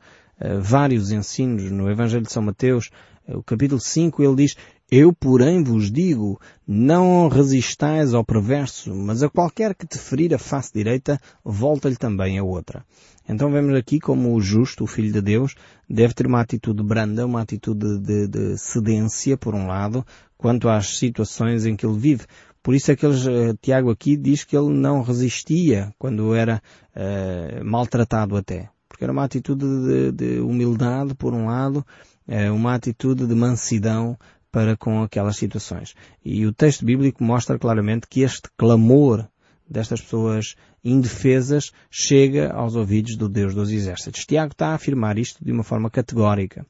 vários 0.60 1.10
ensinos 1.10 1.72
no 1.72 1.90
Evangelho 1.90 2.26
de 2.26 2.34
São 2.34 2.44
Mateus, 2.44 2.90
o 3.30 3.42
capítulo 3.42 3.80
5, 3.80 4.22
ele 4.22 4.36
diz, 4.36 4.58
eu, 4.90 5.12
porém, 5.12 5.64
vos 5.64 5.92
digo, 5.92 6.40
não 6.66 7.28
resistais 7.28 8.14
ao 8.14 8.24
perverso, 8.24 8.96
mas 8.96 9.22
a 9.22 9.30
qualquer 9.30 9.76
que 9.76 9.86
te 9.86 9.98
ferir 9.98 10.34
a 10.34 10.40
face 10.40 10.72
direita, 10.74 11.20
volta-lhe 11.44 11.98
também 11.98 12.40
a 12.40 12.44
outra. 12.44 12.86
Então 13.28 13.52
vemos 13.52 13.76
aqui 13.76 14.00
como 14.00 14.34
o 14.34 14.40
justo, 14.40 14.86
o 14.86 14.88
Filho 14.88 15.12
de 15.12 15.22
Deus, 15.22 15.56
deve 15.90 16.14
ter 16.14 16.26
uma 16.26 16.40
atitude 16.40 16.82
branda, 16.82 17.26
uma 17.26 17.42
atitude 17.42 18.00
de, 18.00 18.28
de 18.28 18.58
cedência, 18.58 19.36
por 19.36 19.54
um 19.54 19.68
lado, 19.68 20.06
quanto 20.38 20.70
às 20.70 20.98
situações 20.98 21.66
em 21.66 21.76
que 21.76 21.86
ele 21.86 22.00
vive. 22.00 22.26
Por 22.64 22.74
isso 22.74 22.92
é 22.92 22.96
que 22.96 23.06
eles, 23.06 23.26
eh, 23.28 23.54
Tiago 23.62 23.90
aqui 23.90 24.16
diz 24.16 24.44
que 24.44 24.56
ele 24.56 24.70
não 24.70 25.02
resistia 25.02 25.94
quando 25.98 26.34
era 26.34 26.62
uh, 26.96 27.64
maltratado 27.64 28.36
até. 28.36 28.70
Porque 28.88 29.04
era 29.04 29.14
uma 29.14 29.24
atitude 29.24 29.66
de, 29.66 30.12
de 30.12 30.40
humildade, 30.40 31.14
por 31.16 31.34
um 31.34 31.46
lado, 31.46 31.86
uh, 32.28 32.54
uma 32.54 32.76
atitude 32.76 33.26
de 33.26 33.36
mansidão 33.36 34.18
para 34.52 34.78
com 34.78 35.02
aquelas 35.02 35.38
situações. 35.38 35.94
E 36.24 36.46
o 36.46 36.54
texto 36.54 36.86
bíblico 36.86 37.24
mostra 37.24 37.60
claramente 37.60 38.08
que 38.08 38.22
este 38.22 38.50
clamor 38.58 39.28
destas 39.70 40.02
pessoas 40.02 40.56
indefesas 40.84 41.72
chega 41.92 42.52
aos 42.52 42.76
ouvidos 42.76 43.16
do 43.16 43.28
Deus 43.28 43.54
dos 43.54 43.72
Exércitos. 43.72 44.26
Tiago 44.26 44.54
está 44.54 44.70
a 44.70 44.76
afirmar 44.76 45.18
isto 45.18 45.44
de 45.44 45.52
uma 45.52 45.64
forma 45.64 45.90
categórica, 45.90 46.66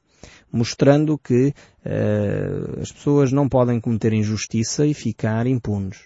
mostrando 0.52 1.16
que 1.16 1.48
uh, 1.84 2.80
as 2.80 2.90
pessoas 2.90 3.30
não 3.30 3.48
podem 3.48 3.80
cometer 3.80 4.12
injustiça 4.12 4.84
e 4.86 4.94
ficar 4.94 5.46
impunes. 5.46 5.98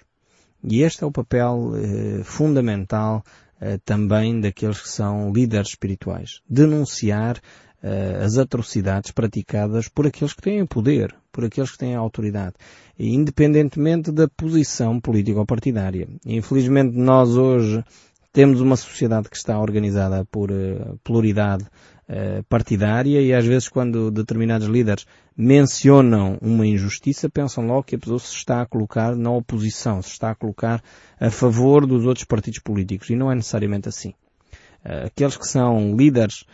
E 0.62 0.82
este 0.82 1.02
é 1.02 1.06
o 1.06 1.12
papel 1.12 1.72
uh, 1.72 2.24
fundamental 2.24 3.24
uh, 3.56 3.78
também 3.84 4.40
daqueles 4.40 4.80
que 4.80 4.88
são 4.88 5.32
líderes 5.32 5.68
espirituais. 5.70 6.40
Denunciar 6.48 7.40
as 8.24 8.38
atrocidades 8.38 9.10
praticadas 9.10 9.88
por 9.88 10.06
aqueles 10.06 10.32
que 10.32 10.42
têm 10.42 10.64
poder, 10.64 11.14
por 11.32 11.44
aqueles 11.44 11.72
que 11.72 11.78
têm 11.78 11.96
autoridade, 11.96 12.54
independentemente 12.98 14.12
da 14.12 14.28
posição 14.28 15.00
política 15.00 15.40
ou 15.40 15.46
partidária. 15.46 16.08
Infelizmente 16.24 16.96
nós 16.96 17.36
hoje 17.36 17.84
temos 18.32 18.60
uma 18.60 18.76
sociedade 18.76 19.28
que 19.28 19.36
está 19.36 19.58
organizada 19.58 20.24
por 20.24 20.50
uh, 20.50 20.98
pluralidade 21.04 21.64
uh, 21.64 22.42
partidária 22.48 23.20
e 23.20 23.32
às 23.32 23.44
vezes 23.44 23.68
quando 23.68 24.10
determinados 24.10 24.68
líderes 24.68 25.06
mencionam 25.36 26.38
uma 26.40 26.66
injustiça 26.66 27.28
pensam 27.28 27.66
logo 27.66 27.82
que 27.82 27.96
a 27.96 27.98
pessoa 27.98 28.18
se 28.18 28.34
está 28.34 28.62
a 28.62 28.66
colocar 28.66 29.14
na 29.16 29.30
oposição, 29.30 30.00
se 30.00 30.10
está 30.10 30.30
a 30.30 30.34
colocar 30.34 30.82
a 31.20 31.30
favor 31.30 31.86
dos 31.86 32.06
outros 32.06 32.24
partidos 32.24 32.60
políticos 32.60 33.10
e 33.10 33.16
não 33.16 33.30
é 33.30 33.34
necessariamente 33.34 33.88
assim. 33.88 34.14
Uh, 34.84 35.06
aqueles 35.06 35.36
que 35.36 35.46
são 35.46 35.96
líderes 35.96 36.44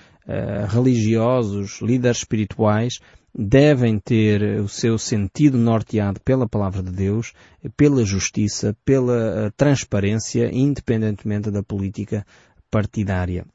religiosos, 0.68 1.80
líderes 1.80 2.18
espirituais, 2.18 3.00
devem 3.34 3.98
ter 3.98 4.60
o 4.60 4.68
seu 4.68 4.98
sentido 4.98 5.56
norteado 5.56 6.20
pela 6.20 6.48
palavra 6.48 6.82
de 6.82 6.90
Deus, 6.90 7.32
pela 7.76 8.04
justiça, 8.04 8.76
pela 8.84 9.46
eh, 9.46 9.50
transparência, 9.56 10.50
independentemente 10.52 11.50
da 11.50 11.62
política 11.62 12.26
partidária. 12.70 13.46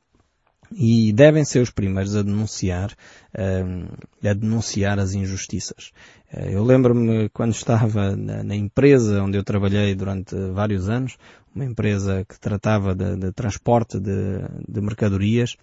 E 0.75 1.11
devem 1.13 1.45
ser 1.45 1.59
os 1.59 1.69
primeiros 1.69 2.15
a 2.15 2.21
denunciar, 2.21 2.91
eh, 3.33 3.63
a 4.23 4.33
denunciar 4.33 4.99
as 4.99 5.13
injustiças. 5.13 5.91
Eh, 6.31 6.55
eu 6.55 6.63
lembro-me 6.63 7.29
quando 7.29 7.51
estava 7.51 8.15
na, 8.15 8.55
empresa 8.55 9.21
onde 9.21 9.37
eu 9.37 9.43
trabalhei 9.43 9.93
durante 9.93 10.35
vários 10.51 10.89
anos, 10.89 11.17
uma 11.55 11.65
empresa 11.65 12.25
que 12.27 12.39
tratava 12.39 12.95
de, 12.95 13.15
de 13.15 13.31
transporte 13.31 13.99
de, 13.99 14.39
de 14.67 14.81
mercadorias, 14.81 15.55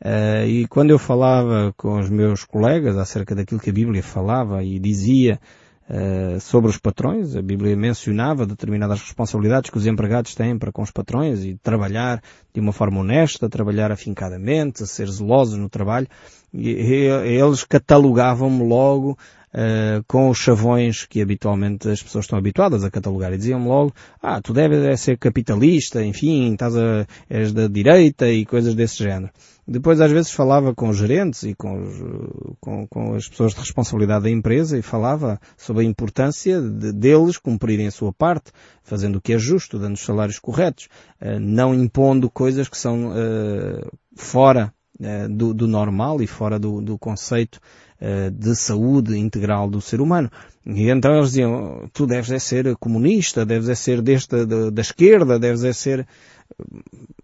uh, 0.00 0.46
e 0.46 0.68
quando 0.68 0.90
eu 0.90 0.98
falava 1.00 1.74
com 1.76 1.98
os 1.98 2.08
meus 2.08 2.44
colegas 2.44 2.96
acerca 2.96 3.34
daquilo 3.34 3.60
que 3.60 3.70
a 3.70 3.72
Bíblia 3.72 4.02
falava 4.04 4.62
e 4.62 4.78
dizia 4.78 5.40
uh, 5.88 6.40
sobre 6.40 6.70
os 6.70 6.78
patrões, 6.78 7.36
a 7.36 7.42
Bíblia 7.42 7.76
mencionava 7.76 8.46
determinadas 8.46 9.00
responsabilidades 9.00 9.70
que 9.70 9.78
os 9.78 9.86
empregados 9.86 10.34
têm 10.34 10.58
para 10.58 10.72
com 10.72 10.82
os 10.82 10.90
patrões 10.90 11.44
e 11.44 11.56
trabalhar 11.62 12.22
de 12.52 12.60
uma 12.60 12.72
forma 12.72 13.00
honesta, 13.00 13.48
trabalhar 13.48 13.90
afincadamente, 13.90 14.86
ser 14.86 15.08
zelosos 15.08 15.58
no 15.58 15.68
trabalho, 15.68 16.08
e, 16.52 16.70
e 16.70 17.06
eles 17.40 17.64
catalogavam-me 17.64 18.66
logo 18.66 19.16
uh, 19.54 20.02
com 20.06 20.28
os 20.28 20.38
chavões 20.38 21.06
que 21.06 21.20
habitualmente 21.20 21.88
as 21.88 22.02
pessoas 22.02 22.24
estão 22.24 22.38
habituadas 22.38 22.84
a 22.84 22.90
catalogar 22.90 23.32
e 23.32 23.38
diziam-me 23.38 23.66
logo, 23.66 23.92
ah, 24.20 24.40
tu 24.40 24.52
deves 24.52 25.00
ser 25.00 25.18
capitalista, 25.18 26.04
enfim, 26.04 26.52
estás 26.52 26.76
a, 26.76 27.06
és 27.28 27.52
da 27.52 27.68
direita 27.68 28.28
e 28.28 28.44
coisas 28.44 28.74
desse 28.74 29.02
género. 29.02 29.30
Depois 29.66 30.00
às 30.00 30.10
vezes 30.10 30.32
falava 30.32 30.74
com 30.74 30.88
os 30.88 30.96
gerentes 30.96 31.44
e 31.44 31.54
com, 31.54 31.82
os, 31.82 32.56
com, 32.60 32.86
com, 32.88 33.14
as 33.14 33.28
pessoas 33.28 33.52
de 33.52 33.60
responsabilidade 33.60 34.24
da 34.24 34.30
empresa 34.30 34.76
e 34.76 34.82
falava 34.82 35.40
sobre 35.56 35.84
a 35.84 35.88
importância 35.88 36.60
de, 36.60 36.92
deles 36.92 37.38
cumprirem 37.38 37.86
a 37.86 37.92
sua 37.92 38.12
parte, 38.12 38.50
fazendo 38.82 39.16
o 39.16 39.20
que 39.20 39.32
é 39.32 39.38
justo, 39.38 39.78
dando 39.78 39.94
os 39.94 40.04
salários 40.04 40.40
corretos, 40.40 40.88
uh, 41.20 41.38
não 41.38 41.72
impondo 41.72 42.28
coisas 42.28 42.68
que 42.68 42.76
são 42.76 43.10
uh, 43.10 43.88
fora 44.16 44.74
uh, 44.98 45.28
do, 45.28 45.54
do, 45.54 45.68
normal 45.68 46.20
e 46.20 46.26
fora 46.26 46.58
do, 46.58 46.82
do 46.82 46.98
conceito 46.98 47.60
eh, 48.04 48.30
de 48.30 48.56
saúde 48.56 49.16
integral 49.16 49.70
do 49.70 49.80
ser 49.80 50.00
humano. 50.00 50.28
E 50.66 50.90
então 50.90 51.14
eles 51.14 51.28
diziam, 51.28 51.88
tu 51.92 52.04
deves 52.04 52.32
é 52.32 52.38
ser 52.40 52.74
comunista, 52.74 53.46
deves 53.46 53.68
é 53.68 53.76
ser 53.76 54.02
desta, 54.02 54.44
da, 54.44 54.70
da 54.70 54.82
esquerda, 54.82 55.38
deves 55.38 55.62
é 55.62 55.72
ser... 55.72 56.04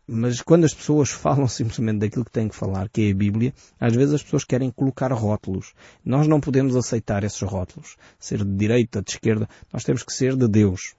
Mas 0.06 0.40
quando 0.40 0.66
as 0.66 0.72
pessoas 0.72 1.10
falam 1.10 1.48
simplesmente 1.48 1.98
daquilo 1.98 2.24
que 2.24 2.30
têm 2.30 2.48
que 2.48 2.54
falar, 2.54 2.88
que 2.90 3.08
é 3.08 3.10
a 3.10 3.14
Bíblia, 3.14 3.52
às 3.80 3.92
vezes 3.92 4.14
as 4.14 4.22
pessoas 4.22 4.44
querem 4.44 4.70
colocar 4.70 5.12
rótulos. 5.12 5.74
Nós 6.04 6.28
não 6.28 6.40
podemos 6.40 6.76
aceitar 6.76 7.24
esses 7.24 7.42
rótulos. 7.42 7.96
Ser 8.16 8.44
de 8.44 8.54
direita, 8.54 9.02
de 9.02 9.10
esquerda, 9.10 9.48
nós 9.72 9.82
temos 9.82 10.04
que 10.04 10.12
ser 10.12 10.36
de 10.36 10.46
Deus. 10.46 10.94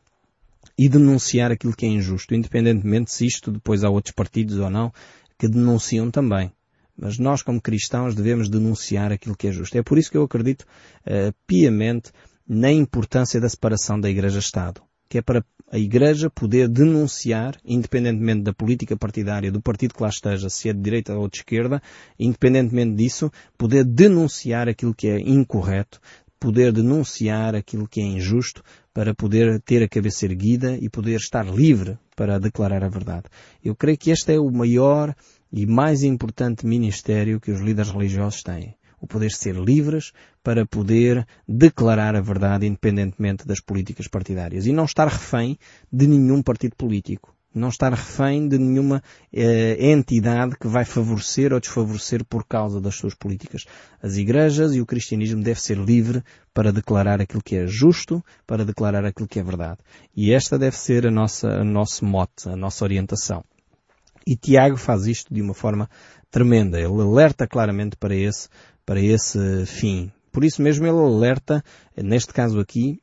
E 0.77 0.89
denunciar 0.89 1.53
aquilo 1.53 1.74
que 1.74 1.86
é 1.86 1.89
injusto, 1.89 2.36
independentemente 2.36 3.13
se 3.13 3.25
isto 3.25 3.50
depois 3.50 3.86
há 3.86 3.89
outros 3.89 4.13
partidos 4.13 4.57
ou 4.57 4.69
não, 4.69 4.91
que 5.38 5.48
denunciam 5.48 6.12
também. 6.12 6.51
Mas 6.99 7.17
nós, 7.17 7.41
como 7.41 7.61
cristãos, 7.61 8.13
devemos 8.13 8.49
denunciar 8.49 9.11
aquilo 9.11 9.35
que 9.35 9.47
é 9.47 9.51
justo. 9.51 9.77
É 9.77 9.81
por 9.81 9.97
isso 9.97 10.11
que 10.11 10.17
eu 10.17 10.23
acredito 10.23 10.63
uh, 10.63 11.33
piamente 11.47 12.11
na 12.47 12.71
importância 12.71 13.39
da 13.39 13.47
separação 13.47 13.99
da 13.99 14.09
Igreja-Estado. 14.09 14.81
Que 15.07 15.19
é 15.19 15.21
para 15.21 15.43
a 15.71 15.79
Igreja 15.79 16.29
poder 16.29 16.67
denunciar, 16.67 17.55
independentemente 17.63 18.41
da 18.41 18.53
política 18.53 18.97
partidária, 18.97 19.51
do 19.51 19.61
partido 19.61 19.93
que 19.93 20.03
lá 20.03 20.09
esteja, 20.09 20.49
se 20.49 20.69
é 20.69 20.73
de 20.73 20.81
direita 20.81 21.15
ou 21.15 21.29
de 21.29 21.37
esquerda, 21.37 21.81
independentemente 22.19 22.95
disso, 22.95 23.31
poder 23.57 23.85
denunciar 23.85 24.67
aquilo 24.67 24.93
que 24.93 25.07
é 25.07 25.19
incorreto, 25.19 26.01
poder 26.39 26.71
denunciar 26.71 27.55
aquilo 27.55 27.87
que 27.87 28.01
é 28.01 28.03
injusto, 28.03 28.63
para 28.93 29.13
poder 29.13 29.61
ter 29.61 29.81
a 29.83 29.87
cabeça 29.87 30.25
erguida 30.25 30.77
e 30.77 30.89
poder 30.89 31.15
estar 31.15 31.45
livre 31.45 31.97
para 32.15 32.39
declarar 32.39 32.83
a 32.83 32.89
verdade. 32.89 33.25
Eu 33.63 33.75
creio 33.75 33.97
que 33.97 34.11
este 34.11 34.33
é 34.33 34.39
o 34.39 34.51
maior 34.51 35.15
e 35.51 35.65
mais 35.65 36.03
importante 36.03 36.65
ministério 36.65 37.39
que 37.39 37.51
os 37.51 37.59
líderes 37.59 37.91
religiosos 37.91 38.43
têm. 38.43 38.75
O 39.01 39.07
poder 39.07 39.31
ser 39.31 39.55
livres 39.55 40.11
para 40.43 40.65
poder 40.65 41.25
declarar 41.47 42.15
a 42.15 42.21
verdade 42.21 42.67
independentemente 42.67 43.47
das 43.47 43.61
políticas 43.61 44.07
partidárias 44.07 44.65
e 44.65 44.73
não 44.73 44.85
estar 44.85 45.07
refém 45.07 45.57
de 45.91 46.05
nenhum 46.05 46.41
partido 46.41 46.75
político. 46.75 47.33
Não 47.53 47.69
estar 47.69 47.91
refém 47.91 48.47
de 48.47 48.59
nenhuma 48.59 49.01
eh, 49.33 49.91
entidade 49.91 50.55
que 50.55 50.67
vai 50.67 50.85
favorecer 50.85 51.51
ou 51.51 51.59
desfavorecer 51.59 52.23
por 52.23 52.45
causa 52.45 52.79
das 52.79 52.95
suas 52.95 53.15
políticas. 53.15 53.65
As 54.03 54.17
igrejas 54.17 54.75
e 54.75 54.81
o 54.81 54.85
cristianismo 54.85 55.41
deve 55.41 55.59
ser 55.59 55.77
livre 55.77 56.23
para 56.53 56.71
declarar 56.71 57.19
aquilo 57.19 57.41
que 57.41 57.55
é 57.55 57.65
justo, 57.65 58.23
para 58.45 58.63
declarar 58.63 59.03
aquilo 59.03 59.27
que 59.27 59.39
é 59.39 59.43
verdade. 59.43 59.79
E 60.15 60.31
esta 60.31 60.59
deve 60.59 60.77
ser 60.77 61.07
a 61.07 61.11
nossa, 61.11 61.47
a 61.49 61.63
nosso 61.63 62.05
mote, 62.05 62.47
a 62.47 62.55
nossa 62.55 62.85
orientação. 62.85 63.43
E 64.25 64.35
Tiago 64.35 64.77
faz 64.77 65.05
isto 65.05 65.33
de 65.33 65.41
uma 65.41 65.53
forma 65.53 65.89
tremenda. 66.31 66.79
Ele 66.79 67.01
alerta 67.01 67.47
claramente 67.47 67.95
para 67.95 68.15
esse, 68.15 68.47
para 68.85 69.01
esse 69.01 69.65
fim. 69.65 70.11
Por 70.31 70.43
isso 70.43 70.61
mesmo 70.61 70.85
ele 70.85 70.97
alerta, 70.97 71.63
neste 71.97 72.33
caso 72.33 72.59
aqui, 72.59 73.01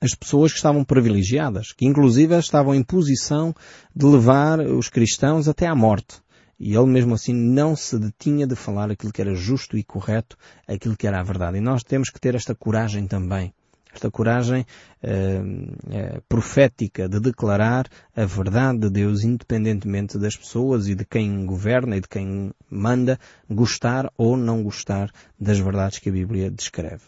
as 0.00 0.14
pessoas 0.14 0.52
que 0.52 0.58
estavam 0.58 0.84
privilegiadas, 0.84 1.72
que 1.72 1.86
inclusive 1.86 2.38
estavam 2.38 2.74
em 2.74 2.82
posição 2.82 3.54
de 3.94 4.06
levar 4.06 4.60
os 4.60 4.88
cristãos 4.88 5.48
até 5.48 5.66
à 5.66 5.74
morte. 5.74 6.20
E 6.58 6.74
ele 6.74 6.86
mesmo 6.86 7.14
assim 7.14 7.32
não 7.32 7.76
se 7.76 7.98
detinha 7.98 8.46
de 8.46 8.56
falar 8.56 8.90
aquilo 8.90 9.12
que 9.12 9.20
era 9.20 9.34
justo 9.34 9.76
e 9.76 9.84
correto, 9.84 10.36
aquilo 10.66 10.96
que 10.96 11.06
era 11.06 11.20
a 11.20 11.22
verdade. 11.22 11.58
E 11.58 11.60
nós 11.60 11.82
temos 11.82 12.10
que 12.10 12.20
ter 12.20 12.34
esta 12.34 12.54
coragem 12.54 13.06
também. 13.06 13.52
Esta 13.98 14.12
coragem 14.12 14.64
eh, 15.02 15.42
eh, 15.90 16.20
profética 16.28 17.08
de 17.08 17.18
declarar 17.18 17.88
a 18.14 18.24
verdade 18.24 18.78
de 18.78 18.90
Deus 18.90 19.24
independentemente 19.24 20.16
das 20.16 20.36
pessoas 20.36 20.86
e 20.86 20.94
de 20.94 21.04
quem 21.04 21.44
governa 21.44 21.96
e 21.96 22.00
de 22.00 22.06
quem 22.06 22.52
manda 22.70 23.18
gostar 23.50 24.08
ou 24.16 24.36
não 24.36 24.62
gostar 24.62 25.10
das 25.36 25.58
verdades 25.58 25.98
que 25.98 26.10
a 26.10 26.12
Bíblia 26.12 26.48
descreve. 26.48 27.02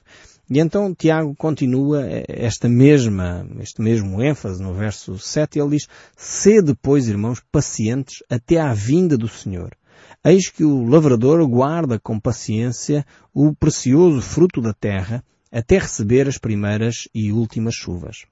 E 0.50 0.58
então 0.58 0.92
Tiago 0.92 1.32
continua 1.36 2.04
esta 2.26 2.68
mesma, 2.68 3.46
este 3.60 3.80
mesmo 3.80 4.20
ênfase 4.20 4.60
no 4.60 4.74
verso 4.74 5.16
7, 5.16 5.60
ele 5.60 5.76
diz, 5.76 5.86
Sede, 6.16 6.74
pois, 6.82 7.06
irmãos, 7.06 7.40
pacientes 7.52 8.16
até 8.28 8.58
à 8.58 8.74
vinda 8.74 9.16
do 9.16 9.28
Senhor. 9.28 9.70
Eis 10.24 10.48
que 10.48 10.64
o 10.64 10.84
lavrador 10.84 11.46
guarda 11.46 12.00
com 12.00 12.18
paciência 12.18 13.06
o 13.32 13.54
precioso 13.54 14.20
fruto 14.20 14.60
da 14.60 14.74
terra 14.74 15.22
até 15.50 15.78
receber 15.78 16.28
as 16.28 16.38
primeiras 16.38 17.08
e 17.14 17.32
últimas 17.32 17.74
chuvas. 17.74 18.24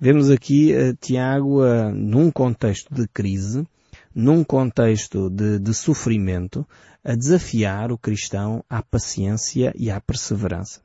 Vemos 0.00 0.30
aqui 0.30 0.72
uh, 0.72 0.96
Tiago 1.00 1.62
uh, 1.62 1.92
num 1.92 2.30
contexto 2.30 2.94
de 2.94 3.08
crise, 3.08 3.66
num 4.14 4.44
contexto 4.44 5.28
de, 5.28 5.58
de 5.58 5.74
sofrimento, 5.74 6.66
a 7.04 7.14
desafiar 7.14 7.90
o 7.90 7.98
cristão 7.98 8.64
à 8.68 8.82
paciência 8.82 9.72
e 9.76 9.90
à 9.90 10.00
perseverança. 10.00 10.80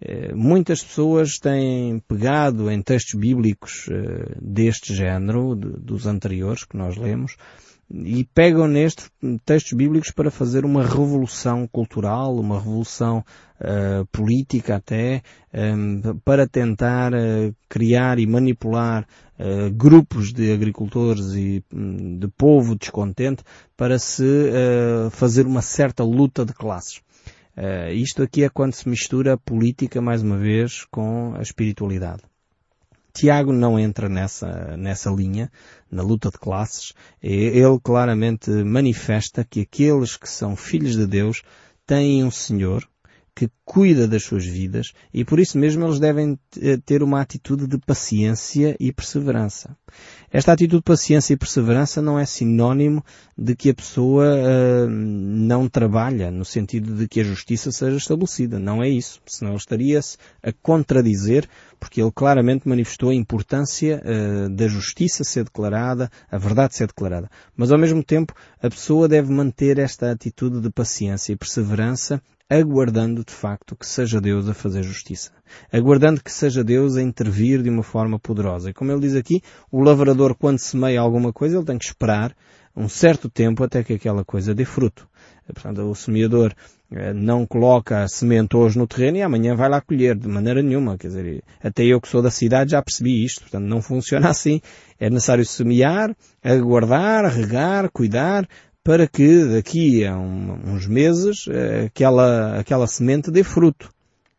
Eh, 0.00 0.34
muitas 0.34 0.82
pessoas 0.82 1.38
têm 1.38 1.98
pegado 2.00 2.70
em 2.70 2.82
textos 2.82 3.18
bíblicos 3.18 3.86
deste 4.40 4.94
género, 4.94 5.54
dos 5.54 6.06
anteriores 6.06 6.64
que 6.64 6.76
nós 6.76 6.96
lemos, 6.96 7.36
e 7.90 8.24
pegam 8.34 8.66
nestes 8.66 9.10
textos 9.44 9.72
bíblicos 9.72 10.10
para 10.10 10.30
fazer 10.30 10.64
uma 10.64 10.82
revolução 10.82 11.66
cultural, 11.68 12.34
uma 12.36 12.58
revolução 12.58 13.24
uh, 13.60 14.06
política 14.06 14.76
até, 14.76 15.22
um, 15.52 16.18
para 16.24 16.46
tentar 16.46 17.12
uh, 17.12 17.54
criar 17.68 18.18
e 18.18 18.26
manipular 18.26 19.06
uh, 19.38 19.70
grupos 19.70 20.32
de 20.32 20.52
agricultores 20.52 21.34
e 21.34 21.62
um, 21.72 22.18
de 22.18 22.28
povo 22.28 22.76
descontente 22.76 23.42
para 23.76 23.98
se 23.98 24.24
fazer 25.10 25.46
uma 25.46 25.60
certa 25.60 26.04
luta 26.04 26.44
de 26.44 26.54
classes. 26.54 27.02
Isto 27.92 28.22
aqui 28.22 28.44
é 28.44 28.48
quando 28.48 28.72
se 28.72 28.88
mistura 28.88 29.34
a 29.34 29.38
política, 29.38 30.00
mais 30.00 30.22
uma 30.22 30.38
vez, 30.38 30.84
com 30.90 31.34
a 31.34 31.42
espiritualidade. 31.42 32.22
Tiago 33.14 33.52
não 33.52 33.78
entra 33.78 34.08
nessa, 34.08 34.76
nessa 34.76 35.08
linha, 35.08 35.50
na 35.88 36.02
luta 36.02 36.30
de 36.30 36.38
classes. 36.38 36.92
Ele 37.22 37.78
claramente 37.80 38.50
manifesta 38.50 39.44
que 39.44 39.60
aqueles 39.60 40.16
que 40.16 40.28
são 40.28 40.56
filhos 40.56 40.96
de 40.96 41.06
Deus 41.06 41.42
têm 41.86 42.24
um 42.24 42.30
Senhor 42.30 42.84
que 43.34 43.50
cuida 43.64 44.06
das 44.06 44.22
suas 44.22 44.44
vidas 44.44 44.92
e 45.12 45.24
por 45.24 45.40
isso 45.40 45.58
mesmo 45.58 45.84
eles 45.84 45.98
devem 45.98 46.38
ter 46.84 47.02
uma 47.02 47.20
atitude 47.20 47.66
de 47.66 47.78
paciência 47.78 48.76
e 48.78 48.92
perseverança. 48.92 49.76
Esta 50.30 50.52
atitude 50.52 50.78
de 50.78 50.82
paciência 50.82 51.32
e 51.32 51.36
perseverança 51.36 52.02
não 52.02 52.18
é 52.18 52.24
sinónimo 52.24 53.04
de 53.38 53.54
que 53.54 53.70
a 53.70 53.74
pessoa 53.74 54.24
uh, 54.24 54.88
não 54.88 55.68
trabalha, 55.68 56.30
no 56.30 56.44
sentido 56.44 56.94
de 56.94 57.06
que 57.06 57.20
a 57.20 57.24
justiça 57.24 57.70
seja 57.70 57.96
estabelecida. 57.96 58.58
Não 58.58 58.82
é 58.82 58.88
isso. 58.88 59.20
Senão 59.26 59.52
ele 59.52 59.58
estaria-se 59.58 60.16
a 60.42 60.52
contradizer, 60.52 61.48
porque 61.78 62.02
ele 62.02 62.10
claramente 62.12 62.68
manifestou 62.68 63.10
a 63.10 63.14
importância 63.14 64.02
uh, 64.04 64.48
da 64.48 64.66
justiça 64.66 65.22
ser 65.22 65.44
declarada, 65.44 66.10
a 66.28 66.36
verdade 66.36 66.74
ser 66.74 66.88
declarada. 66.88 67.30
Mas 67.56 67.70
ao 67.70 67.78
mesmo 67.78 68.02
tempo, 68.02 68.34
a 68.60 68.68
pessoa 68.68 69.06
deve 69.06 69.32
manter 69.32 69.78
esta 69.78 70.10
atitude 70.10 70.60
de 70.60 70.70
paciência 70.70 71.32
e 71.32 71.36
perseverança 71.36 72.20
aguardando 72.48 73.24
de 73.24 73.32
facto 73.32 73.74
que 73.74 73.86
seja 73.86 74.20
Deus 74.20 74.48
a 74.48 74.54
fazer 74.54 74.82
justiça. 74.82 75.30
Aguardando 75.72 76.22
que 76.22 76.30
seja 76.30 76.62
Deus 76.62 76.96
a 76.96 77.02
intervir 77.02 77.62
de 77.62 77.70
uma 77.70 77.82
forma 77.82 78.18
poderosa. 78.18 78.70
E 78.70 78.74
como 78.74 78.92
ele 78.92 79.00
diz 79.00 79.16
aqui, 79.16 79.42
o 79.70 79.80
lavrador 79.82 80.34
quando 80.34 80.58
semeia 80.58 81.00
alguma 81.00 81.32
coisa, 81.32 81.56
ele 81.56 81.64
tem 81.64 81.78
que 81.78 81.86
esperar 81.86 82.34
um 82.76 82.88
certo 82.88 83.30
tempo 83.30 83.62
até 83.62 83.84
que 83.84 83.94
aquela 83.94 84.24
coisa 84.24 84.54
dê 84.54 84.64
fruto. 84.64 85.08
Portanto, 85.46 85.82
o 85.82 85.94
semeador 85.94 86.52
eh, 86.90 87.12
não 87.12 87.46
coloca 87.46 88.02
a 88.02 88.08
semente 88.08 88.56
hoje 88.56 88.78
no 88.78 88.86
terreno 88.86 89.18
e 89.18 89.22
amanhã 89.22 89.54
vai 89.54 89.68
lá 89.68 89.80
colher, 89.80 90.16
de 90.16 90.26
maneira 90.26 90.62
nenhuma. 90.62 90.96
Quer 90.96 91.08
dizer, 91.08 91.44
até 91.62 91.84
eu 91.84 92.00
que 92.00 92.08
sou 92.08 92.22
da 92.22 92.30
cidade 92.30 92.72
já 92.72 92.82
percebi 92.82 93.24
isto. 93.24 93.42
Portanto, 93.42 93.64
não 93.64 93.80
funciona 93.82 94.28
assim. 94.30 94.60
É 94.98 95.08
necessário 95.10 95.44
semear, 95.44 96.14
aguardar, 96.42 97.26
regar, 97.26 97.90
cuidar, 97.90 98.48
para 98.84 99.08
que 99.08 99.46
daqui 99.46 100.04
a 100.04 100.14
um, 100.14 100.74
uns 100.74 100.86
meses 100.86 101.46
eh, 101.48 101.86
aquela, 101.86 102.60
aquela 102.60 102.86
semente 102.86 103.30
dê 103.30 103.42
fruto. 103.42 103.90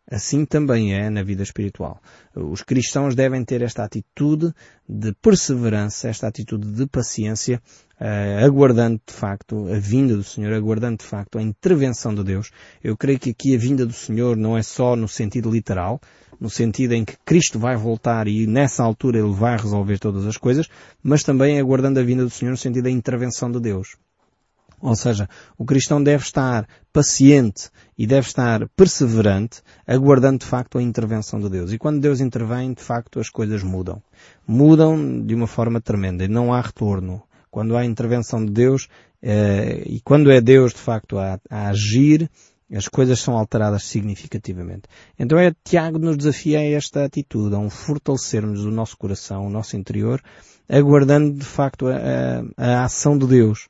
Assim 0.10 0.46
também 0.46 0.94
é 0.94 1.10
na 1.10 1.24
vida 1.24 1.42
espiritual. 1.42 2.00
Os 2.36 2.62
cristãos 2.62 3.16
devem 3.16 3.44
ter 3.44 3.64
esta 3.64 3.84
atitude 3.84 4.54
de 4.88 5.12
perseverança, 5.14 6.08
esta 6.08 6.28
atitude 6.28 6.72
de 6.72 6.86
paciência, 6.86 7.60
uh, 8.00 8.46
aguardando 8.46 9.02
de 9.04 9.12
facto 9.12 9.68
a 9.68 9.80
vinda 9.80 10.16
do 10.16 10.24
Senhor, 10.24 10.54
aguardando 10.54 10.98
de 10.98 11.06
facto 11.06 11.40
a 11.40 11.42
intervenção 11.42 12.14
de 12.14 12.24
Deus. 12.24 12.52
Eu 12.84 12.96
creio 12.96 13.18
que 13.18 13.32
aqui 13.32 13.56
a 13.56 13.58
vinda 13.58 13.84
do 13.84 13.94
Senhor 13.94 14.38
não 14.38 14.56
é 14.56 14.62
só 14.62 14.96
no 14.96 15.08
sentido 15.08 15.50
literal, 15.50 16.00
no 16.40 16.52
sentido 16.52 16.94
em 16.94 17.04
que 17.04 17.18
Cristo 17.26 17.58
vai 17.58 17.76
voltar 17.76 18.28
e 18.28 18.46
nessa 18.46 18.84
altura 18.84 19.18
Ele 19.18 19.34
vai 19.34 19.58
resolver 19.58 19.98
todas 19.98 20.28
as 20.28 20.38
coisas, 20.38 20.70
mas 21.02 21.24
também 21.24 21.60
aguardando 21.60 22.00
a 22.00 22.04
vinda 22.04 22.24
do 22.24 22.30
Senhor 22.30 22.52
no 22.52 22.58
sentido 22.58 22.84
da 22.84 22.92
intervenção 22.92 23.52
de 23.52 23.60
Deus. 23.60 23.98
Ou 24.82 24.96
seja, 24.96 25.28
o 25.58 25.66
cristão 25.66 26.02
deve 26.02 26.24
estar 26.24 26.68
paciente 26.92 27.70
e 27.98 28.06
deve 28.06 28.28
estar 28.28 28.68
perseverante, 28.76 29.62
aguardando 29.88 30.40
de 30.40 30.46
facto 30.46 30.78
a 30.78 30.82
intervenção 30.82 31.40
de 31.40 31.50
Deus. 31.50 31.74
E 31.74 31.78
quando 31.78 32.00
Deus 32.00 32.20
intervém, 32.20 32.74
de 32.74 32.82
facto 32.82 33.20
as 33.20 33.30
coisas 33.30 33.64
mudam. 33.64 34.02
Mudam 34.48 35.26
de 35.26 35.34
uma 35.34 35.48
forma 35.48 35.82
tremenda 35.82 36.24
e 36.24 36.28
não 36.28 36.54
há 36.54 36.62
retorno. 36.62 37.22
Quando 37.50 37.78
há 37.78 37.86
intervenção 37.86 38.46
de 38.46 38.52
Deus, 38.52 38.88
eh, 39.22 39.84
e 39.86 40.02
quando 40.02 40.30
é 40.30 40.42
Deus 40.42 40.74
de 40.74 40.80
facto 40.80 41.18
a, 41.18 41.40
a 41.50 41.70
agir, 41.70 42.30
as 42.74 42.88
coisas 42.88 43.20
são 43.20 43.38
alteradas 43.38 43.84
significativamente. 43.84 44.84
Então 45.18 45.38
é 45.38 45.54
Tiago 45.64 46.00
nos 46.00 46.18
desafia 46.18 46.60
a 46.60 46.64
esta 46.64 47.06
atitude, 47.06 47.56
a 47.56 47.60
um 47.60 47.70
fortalecermos 47.70 48.66
o 48.66 48.72
nosso 48.72 48.98
coração, 48.98 49.46
o 49.46 49.50
nosso 49.50 49.78
interior, 49.78 50.22
aguardando 50.68 51.34
de 51.34 51.46
facto 51.46 51.88
a, 51.88 51.96
a, 52.58 52.82
a 52.82 52.84
ação 52.84 53.18
de 53.18 53.28
Deus. 53.28 53.68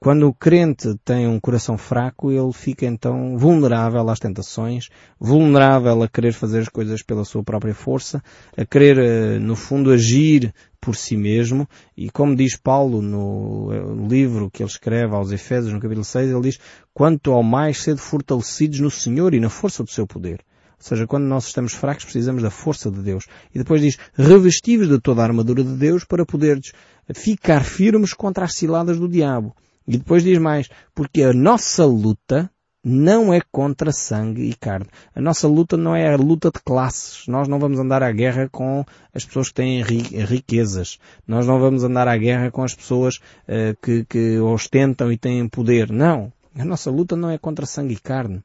Quando 0.00 0.26
o 0.26 0.32
crente 0.32 0.94
tem 1.04 1.28
um 1.28 1.38
coração 1.38 1.76
fraco, 1.76 2.32
ele 2.32 2.52
fica 2.54 2.86
então 2.86 3.36
vulnerável 3.36 4.08
às 4.08 4.18
tentações, 4.18 4.88
vulnerável 5.20 6.02
a 6.02 6.08
querer 6.08 6.32
fazer 6.32 6.60
as 6.60 6.70
coisas 6.70 7.02
pela 7.02 7.22
sua 7.22 7.44
própria 7.44 7.74
força, 7.74 8.22
a 8.56 8.64
querer, 8.64 8.96
eh, 8.96 9.38
no 9.38 9.54
fundo, 9.54 9.90
agir 9.90 10.54
por 10.80 10.96
si 10.96 11.18
mesmo. 11.18 11.68
E 11.94 12.08
como 12.08 12.34
diz 12.34 12.56
Paulo 12.56 13.02
no 13.02 13.68
eh, 13.72 14.08
livro 14.08 14.50
que 14.50 14.62
ele 14.62 14.70
escreve 14.70 15.14
aos 15.14 15.30
Efésios, 15.30 15.74
no 15.74 15.80
capítulo 15.80 16.04
6, 16.04 16.30
ele 16.30 16.40
diz, 16.40 16.58
quanto 16.94 17.32
ao 17.32 17.42
mais 17.42 17.82
sede 17.82 18.00
fortalecidos 18.00 18.80
no 18.80 18.90
Senhor 18.90 19.34
e 19.34 19.40
na 19.40 19.50
força 19.50 19.84
do 19.84 19.90
seu 19.90 20.06
poder. 20.06 20.40
Ou 20.78 20.88
seja, 20.88 21.06
quando 21.06 21.24
nós 21.24 21.46
estamos 21.46 21.74
fracos, 21.74 22.04
precisamos 22.04 22.42
da 22.42 22.50
força 22.50 22.90
de 22.90 23.02
Deus. 23.02 23.26
E 23.54 23.58
depois 23.58 23.82
diz, 23.82 23.98
revestivos 24.14 24.88
de 24.88 24.98
toda 24.98 25.20
a 25.20 25.24
armadura 25.24 25.62
de 25.62 25.74
Deus 25.76 26.04
para 26.04 26.24
poderes 26.24 26.72
ficar 27.14 27.62
firmes 27.64 28.14
contra 28.14 28.46
as 28.46 28.54
ciladas 28.54 28.98
do 28.98 29.06
diabo. 29.06 29.54
E 29.86 29.98
depois 29.98 30.22
diz 30.22 30.38
mais, 30.38 30.68
porque 30.94 31.22
a 31.22 31.32
nossa 31.32 31.84
luta 31.84 32.50
não 32.84 33.32
é 33.32 33.40
contra 33.50 33.90
sangue 33.92 34.42
e 34.42 34.54
carne. 34.54 34.86
A 35.14 35.20
nossa 35.20 35.48
luta 35.48 35.76
não 35.76 35.96
é 35.96 36.12
a 36.12 36.16
luta 36.16 36.50
de 36.50 36.60
classes. 36.62 37.26
Nós 37.26 37.48
não 37.48 37.58
vamos 37.58 37.78
andar 37.78 38.02
à 38.02 38.12
guerra 38.12 38.48
com 38.50 38.84
as 39.14 39.24
pessoas 39.24 39.48
que 39.48 39.54
têm 39.54 39.82
riquezas. 39.82 40.98
Nós 41.26 41.46
não 41.46 41.58
vamos 41.58 41.82
andar 41.82 42.06
à 42.06 42.16
guerra 42.16 42.50
com 42.50 42.62
as 42.62 42.74
pessoas 42.74 43.16
uh, 43.16 43.74
que, 43.80 44.04
que 44.04 44.38
ostentam 44.38 45.10
e 45.10 45.16
têm 45.16 45.48
poder. 45.48 45.90
Não. 45.90 46.30
A 46.58 46.64
nossa 46.64 46.90
luta 46.90 47.16
não 47.16 47.30
é 47.30 47.38
contra 47.38 47.64
sangue 47.64 47.94
e 47.94 47.98
carne. 47.98 48.42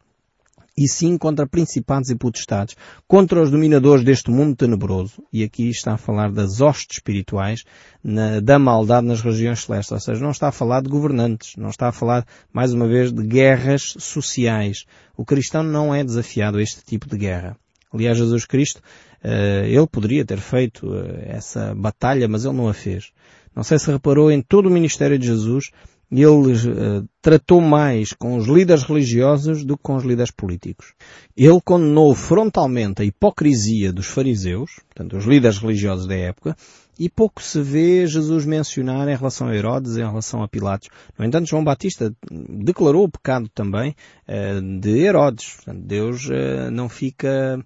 E 0.79 0.87
sim 0.87 1.17
contra 1.17 1.45
principados 1.45 2.09
e 2.09 2.15
potestades, 2.15 2.73
contra 3.05 3.41
os 3.41 3.51
dominadores 3.51 4.01
deste 4.01 4.31
mundo 4.31 4.55
tenebroso. 4.55 5.21
E 5.31 5.43
aqui 5.43 5.69
está 5.69 5.95
a 5.95 5.97
falar 5.97 6.31
das 6.31 6.61
hostes 6.61 6.99
espirituais, 6.99 7.65
na, 8.01 8.39
da 8.39 8.57
maldade 8.57 9.05
nas 9.05 9.19
regiões 9.19 9.59
celestes. 9.59 9.91
Ou 9.91 9.99
seja, 9.99 10.21
não 10.21 10.31
está 10.31 10.47
a 10.47 10.53
falar 10.53 10.81
de 10.81 10.87
governantes, 10.87 11.57
não 11.57 11.69
está 11.69 11.89
a 11.89 11.91
falar, 11.91 12.25
mais 12.53 12.71
uma 12.71 12.87
vez, 12.87 13.11
de 13.11 13.21
guerras 13.21 13.93
sociais. 13.99 14.85
O 15.17 15.25
cristão 15.25 15.63
não 15.63 15.93
é 15.93 16.01
desafiado 16.01 16.59
a 16.59 16.63
este 16.63 16.81
tipo 16.81 17.09
de 17.09 17.17
guerra. 17.17 17.57
Aliás, 17.91 18.17
Jesus 18.17 18.45
Cristo, 18.45 18.81
eh, 19.21 19.65
ele 19.67 19.87
poderia 19.87 20.23
ter 20.23 20.37
feito 20.37 20.95
eh, 20.95 21.25
essa 21.35 21.75
batalha, 21.75 22.25
mas 22.29 22.45
ele 22.45 22.55
não 22.55 22.69
a 22.69 22.73
fez. 22.73 23.11
Não 23.53 23.63
sei 23.63 23.77
se 23.77 23.91
reparou 23.91 24.31
em 24.31 24.41
todo 24.41 24.67
o 24.67 24.71
ministério 24.71 25.19
de 25.19 25.27
Jesus, 25.27 25.71
ele 26.11 26.53
uh, 26.53 27.07
tratou 27.21 27.61
mais 27.61 28.13
com 28.13 28.35
os 28.35 28.47
líderes 28.47 28.83
religiosos 28.83 29.63
do 29.63 29.77
que 29.77 29.83
com 29.83 29.95
os 29.95 30.03
líderes 30.03 30.31
políticos. 30.31 30.93
Ele 31.37 31.61
condenou 31.63 32.15
frontalmente 32.15 33.01
a 33.01 33.05
hipocrisia 33.05 33.93
dos 33.93 34.07
fariseus, 34.07 34.79
portanto, 34.87 35.17
os 35.17 35.25
líderes 35.25 35.59
religiosos 35.59 36.07
da 36.07 36.15
época, 36.15 36.55
e 36.99 37.07
pouco 37.07 37.41
se 37.41 37.61
vê 37.61 38.05
Jesus 38.05 38.45
mencionar 38.45 39.07
em 39.07 39.15
relação 39.15 39.47
a 39.47 39.55
Herodes, 39.55 39.95
em 39.95 40.05
relação 40.05 40.43
a 40.43 40.47
Pilatos. 40.49 40.89
No 41.17 41.23
entanto, 41.23 41.47
João 41.47 41.63
Batista 41.63 42.13
declarou 42.29 43.05
o 43.05 43.09
pecado 43.09 43.47
também 43.55 43.95
uh, 44.27 44.79
de 44.81 44.99
Herodes. 44.99 45.53
Portanto, 45.55 45.81
Deus 45.85 46.25
uh, 46.25 46.69
não 46.71 46.89
fica 46.89 47.57
eh, 47.57 47.63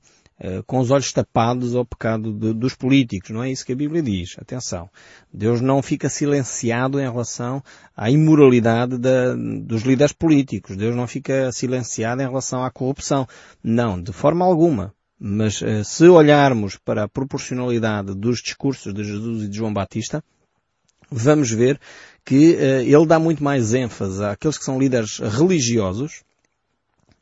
com 0.65 0.79
os 0.79 0.91
olhos 0.91 1.11
tapados 1.13 1.75
ao 1.75 1.85
pecado 1.85 2.33
de, 2.33 2.53
dos 2.53 2.75
políticos. 2.75 3.29
Não 3.29 3.43
é 3.43 3.51
isso 3.51 3.65
que 3.65 3.73
a 3.73 3.75
Bíblia 3.75 4.01
diz. 4.01 4.35
Atenção. 4.37 4.89
Deus 5.31 5.61
não 5.61 5.81
fica 5.81 6.09
silenciado 6.09 6.99
em 6.99 7.09
relação 7.09 7.63
à 7.95 8.09
imoralidade 8.11 8.97
da, 8.97 9.33
dos 9.35 9.83
líderes 9.83 10.13
políticos. 10.13 10.75
Deus 10.75 10.95
não 10.95 11.07
fica 11.07 11.51
silenciado 11.51 12.21
em 12.21 12.27
relação 12.27 12.63
à 12.63 12.69
corrupção. 12.69 13.27
Não, 13.63 14.01
de 14.01 14.11
forma 14.11 14.45
alguma. 14.45 14.93
Mas 15.19 15.61
eh, 15.61 15.83
se 15.83 16.05
olharmos 16.07 16.77
para 16.77 17.03
a 17.03 17.07
proporcionalidade 17.07 18.13
dos 18.13 18.41
discursos 18.41 18.93
de 18.93 19.03
Jesus 19.03 19.43
e 19.43 19.47
de 19.47 19.55
João 19.55 19.73
Batista, 19.73 20.21
vamos 21.09 21.49
ver 21.49 21.79
que 22.25 22.53
uh, 22.55 22.81
ele 22.81 23.05
dá 23.05 23.19
muito 23.19 23.43
mais 23.43 23.73
ênfase 23.73 24.23
àqueles 24.23 24.57
que 24.57 24.63
são 24.63 24.79
líderes 24.79 25.19
religiosos, 25.19 26.23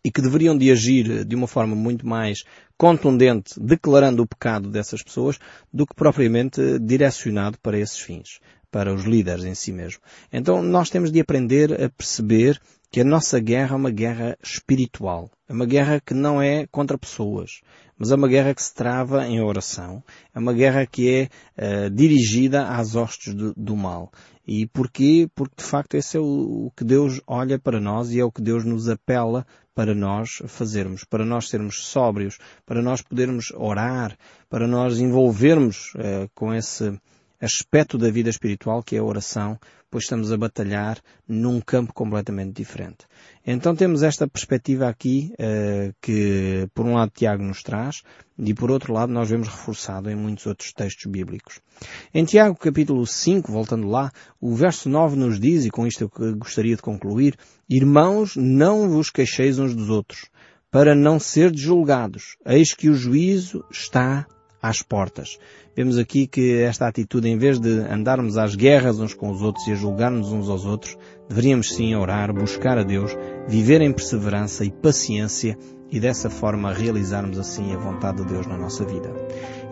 e 0.03 0.11
que 0.11 0.21
deveriam 0.21 0.57
de 0.57 0.71
agir 0.71 1.25
de 1.25 1.35
uma 1.35 1.47
forma 1.47 1.75
muito 1.75 2.07
mais 2.07 2.43
contundente, 2.77 3.59
declarando 3.59 4.23
o 4.23 4.27
pecado 4.27 4.69
dessas 4.69 5.03
pessoas, 5.03 5.37
do 5.71 5.85
que 5.85 5.95
propriamente 5.95 6.79
direcionado 6.79 7.57
para 7.59 7.77
esses 7.77 7.99
fins, 7.99 8.39
para 8.71 8.93
os 8.93 9.03
líderes 9.03 9.45
em 9.45 9.53
si 9.53 9.71
mesmo. 9.71 10.01
Então 10.31 10.61
nós 10.63 10.89
temos 10.89 11.11
de 11.11 11.19
aprender 11.19 11.73
a 11.73 11.89
perceber 11.89 12.59
que 12.91 12.99
a 12.99 13.05
nossa 13.05 13.39
guerra 13.39 13.75
é 13.75 13.77
uma 13.77 13.89
guerra 13.89 14.37
espiritual. 14.43 15.31
É 15.47 15.53
uma 15.53 15.65
guerra 15.65 16.01
que 16.01 16.13
não 16.13 16.41
é 16.41 16.67
contra 16.67 16.97
pessoas, 16.97 17.61
mas 17.97 18.11
é 18.11 18.15
uma 18.15 18.27
guerra 18.27 18.53
que 18.53 18.61
se 18.61 18.73
trava 18.73 19.25
em 19.27 19.39
oração. 19.39 20.03
É 20.35 20.39
uma 20.39 20.51
guerra 20.53 20.85
que 20.85 21.29
é 21.57 21.85
uh, 21.85 21.89
dirigida 21.89 22.67
às 22.67 22.95
hostes 22.95 23.33
do, 23.33 23.53
do 23.55 23.77
mal. 23.77 24.11
E 24.45 24.65
porquê? 24.67 25.30
Porque 25.36 25.56
de 25.58 25.63
facto 25.63 25.95
esse 25.95 26.17
é 26.17 26.19
o, 26.19 26.67
o, 26.67 26.71
que 26.75 26.84
Deus 26.84 27.21
olha 27.27 27.60
para 27.60 27.80
nós 27.80 28.12
e 28.12 28.19
é 28.19 28.25
o 28.25 28.32
que 28.32 28.41
Deus 28.41 28.65
nos 28.65 28.89
apela 28.89 29.45
para 29.73 29.95
nós 29.95 30.41
fazermos, 30.47 31.04
para 31.04 31.25
nós 31.25 31.47
sermos 31.47 31.86
sóbrios, 31.86 32.38
para 32.65 32.82
nós 32.82 33.01
podermos 33.01 33.51
orar, 33.56 34.17
para 34.49 34.67
nós 34.67 34.99
envolvermos 34.99 35.93
uh, 35.95 36.30
com 36.36 36.54
esse 36.54 36.99
aspecto 37.39 37.97
da 37.97 38.12
vida 38.12 38.30
espiritual 38.30 38.84
que 38.84 38.95
é 38.95 38.99
a 38.99 39.04
oração, 39.04 39.58
pois 39.91 40.06
estamos 40.06 40.32
a 40.32 40.38
batalhar 40.38 40.97
num 41.27 41.60
campo 41.62 41.93
completamente 41.93 42.54
diferente. 42.54 43.06
Então 43.45 43.75
temos 43.75 44.01
esta 44.01 44.27
perspectiva 44.27 44.88
aqui 44.88 45.34
uh, 45.34 45.93
que 46.01 46.67
por 46.73 46.86
um 46.86 46.95
lado 46.95 47.12
Tiago 47.13 47.43
nos 47.43 47.62
traz 47.62 48.01
e 48.39 48.54
por 48.54 48.71
outro 48.71 48.93
lado 48.93 49.12
nós 49.12 49.30
vemos 49.30 49.49
reforçado 49.49 50.10
em 50.10 50.15
muitos 50.15 50.47
outros 50.47 50.71
textos 50.73 51.06
bíblicos. 51.12 51.60
Em 52.13 52.23
Tiago 52.23 52.56
capítulo 52.56 53.06
5, 53.06 53.51
voltando 53.51 53.88
lá, 53.88 54.12
o 54.39 54.56
verso 54.56 54.89
9 54.89 55.15
nos 55.15 55.39
diz, 55.39 55.65
e 55.65 55.69
com 55.69 55.86
isto 55.86 56.10
eu 56.19 56.38
gostaria 56.38 56.75
de 56.75 56.82
concluir, 56.82 57.38
Irmãos, 57.73 58.36
não 58.36 58.89
vos 58.89 59.10
queixeis 59.10 59.58
uns 59.58 59.73
dos 59.73 59.89
outros, 59.89 60.30
para 60.69 60.93
não 60.93 61.17
ser 61.17 61.56
julgados. 61.56 62.36
Eis 62.45 62.73
que 62.73 62.89
o 62.89 62.93
juízo 62.93 63.63
está 63.71 64.27
às 64.62 64.82
portas. 64.82 65.39
Vemos 65.76 65.97
aqui 65.97 66.28
que 66.28 66.62
esta 66.62 66.88
atitude, 66.88 67.28
em 67.28 67.38
vez 67.38 67.60
de 67.60 67.80
andarmos 67.80 68.38
às 68.38 68.56
guerras 68.56 69.00
uns 69.00 69.13
com 69.13 69.32
os 69.32 69.41
outros 69.41 69.65
e 69.67 69.71
a 69.71 69.76
julgarmos 69.76 70.32
uns 70.32 70.50
aos 70.50 70.65
outros, 70.65 70.97
deveríamos 71.28 71.74
sim 71.74 71.95
orar, 71.95 72.34
buscar 72.34 72.78
a 72.78 72.84
Deus, 72.84 73.17
viver 73.47 73.82
em 73.82 73.91
perseverança 73.91 74.63
e 74.63 74.71
paciência 74.71 75.58
e 75.91 76.00
dessa 76.00 76.30
forma 76.30 76.74
realizarmos 76.74 77.38
assim 77.38 77.74
a 77.74 77.78
vontade 77.78 78.24
de 78.24 78.34
Deus 78.34 78.47
na 78.47 78.58
nossa 78.58 78.86
vida. 78.86 79.12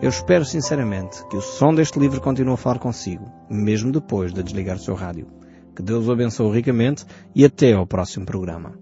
Eu 0.02 0.10
espero 0.10 0.44
sinceramente 0.44 1.26
que 1.28 1.36
o 1.36 1.40
som 1.40 1.74
deste 1.74 1.98
livro 1.98 2.20
continue 2.20 2.54
a 2.54 2.56
falar 2.56 2.78
consigo, 2.78 3.30
mesmo 3.48 3.90
depois 3.90 4.32
de 4.32 4.42
desligar 4.42 4.76
o 4.76 4.80
seu 4.80 4.94
rádio. 4.94 5.26
Que 5.74 5.82
Deus 5.82 6.06
o 6.08 6.12
abençoe 6.12 6.52
ricamente 6.52 7.06
e 7.34 7.44
até 7.44 7.72
ao 7.72 7.86
próximo 7.86 8.26
programa. 8.26 8.74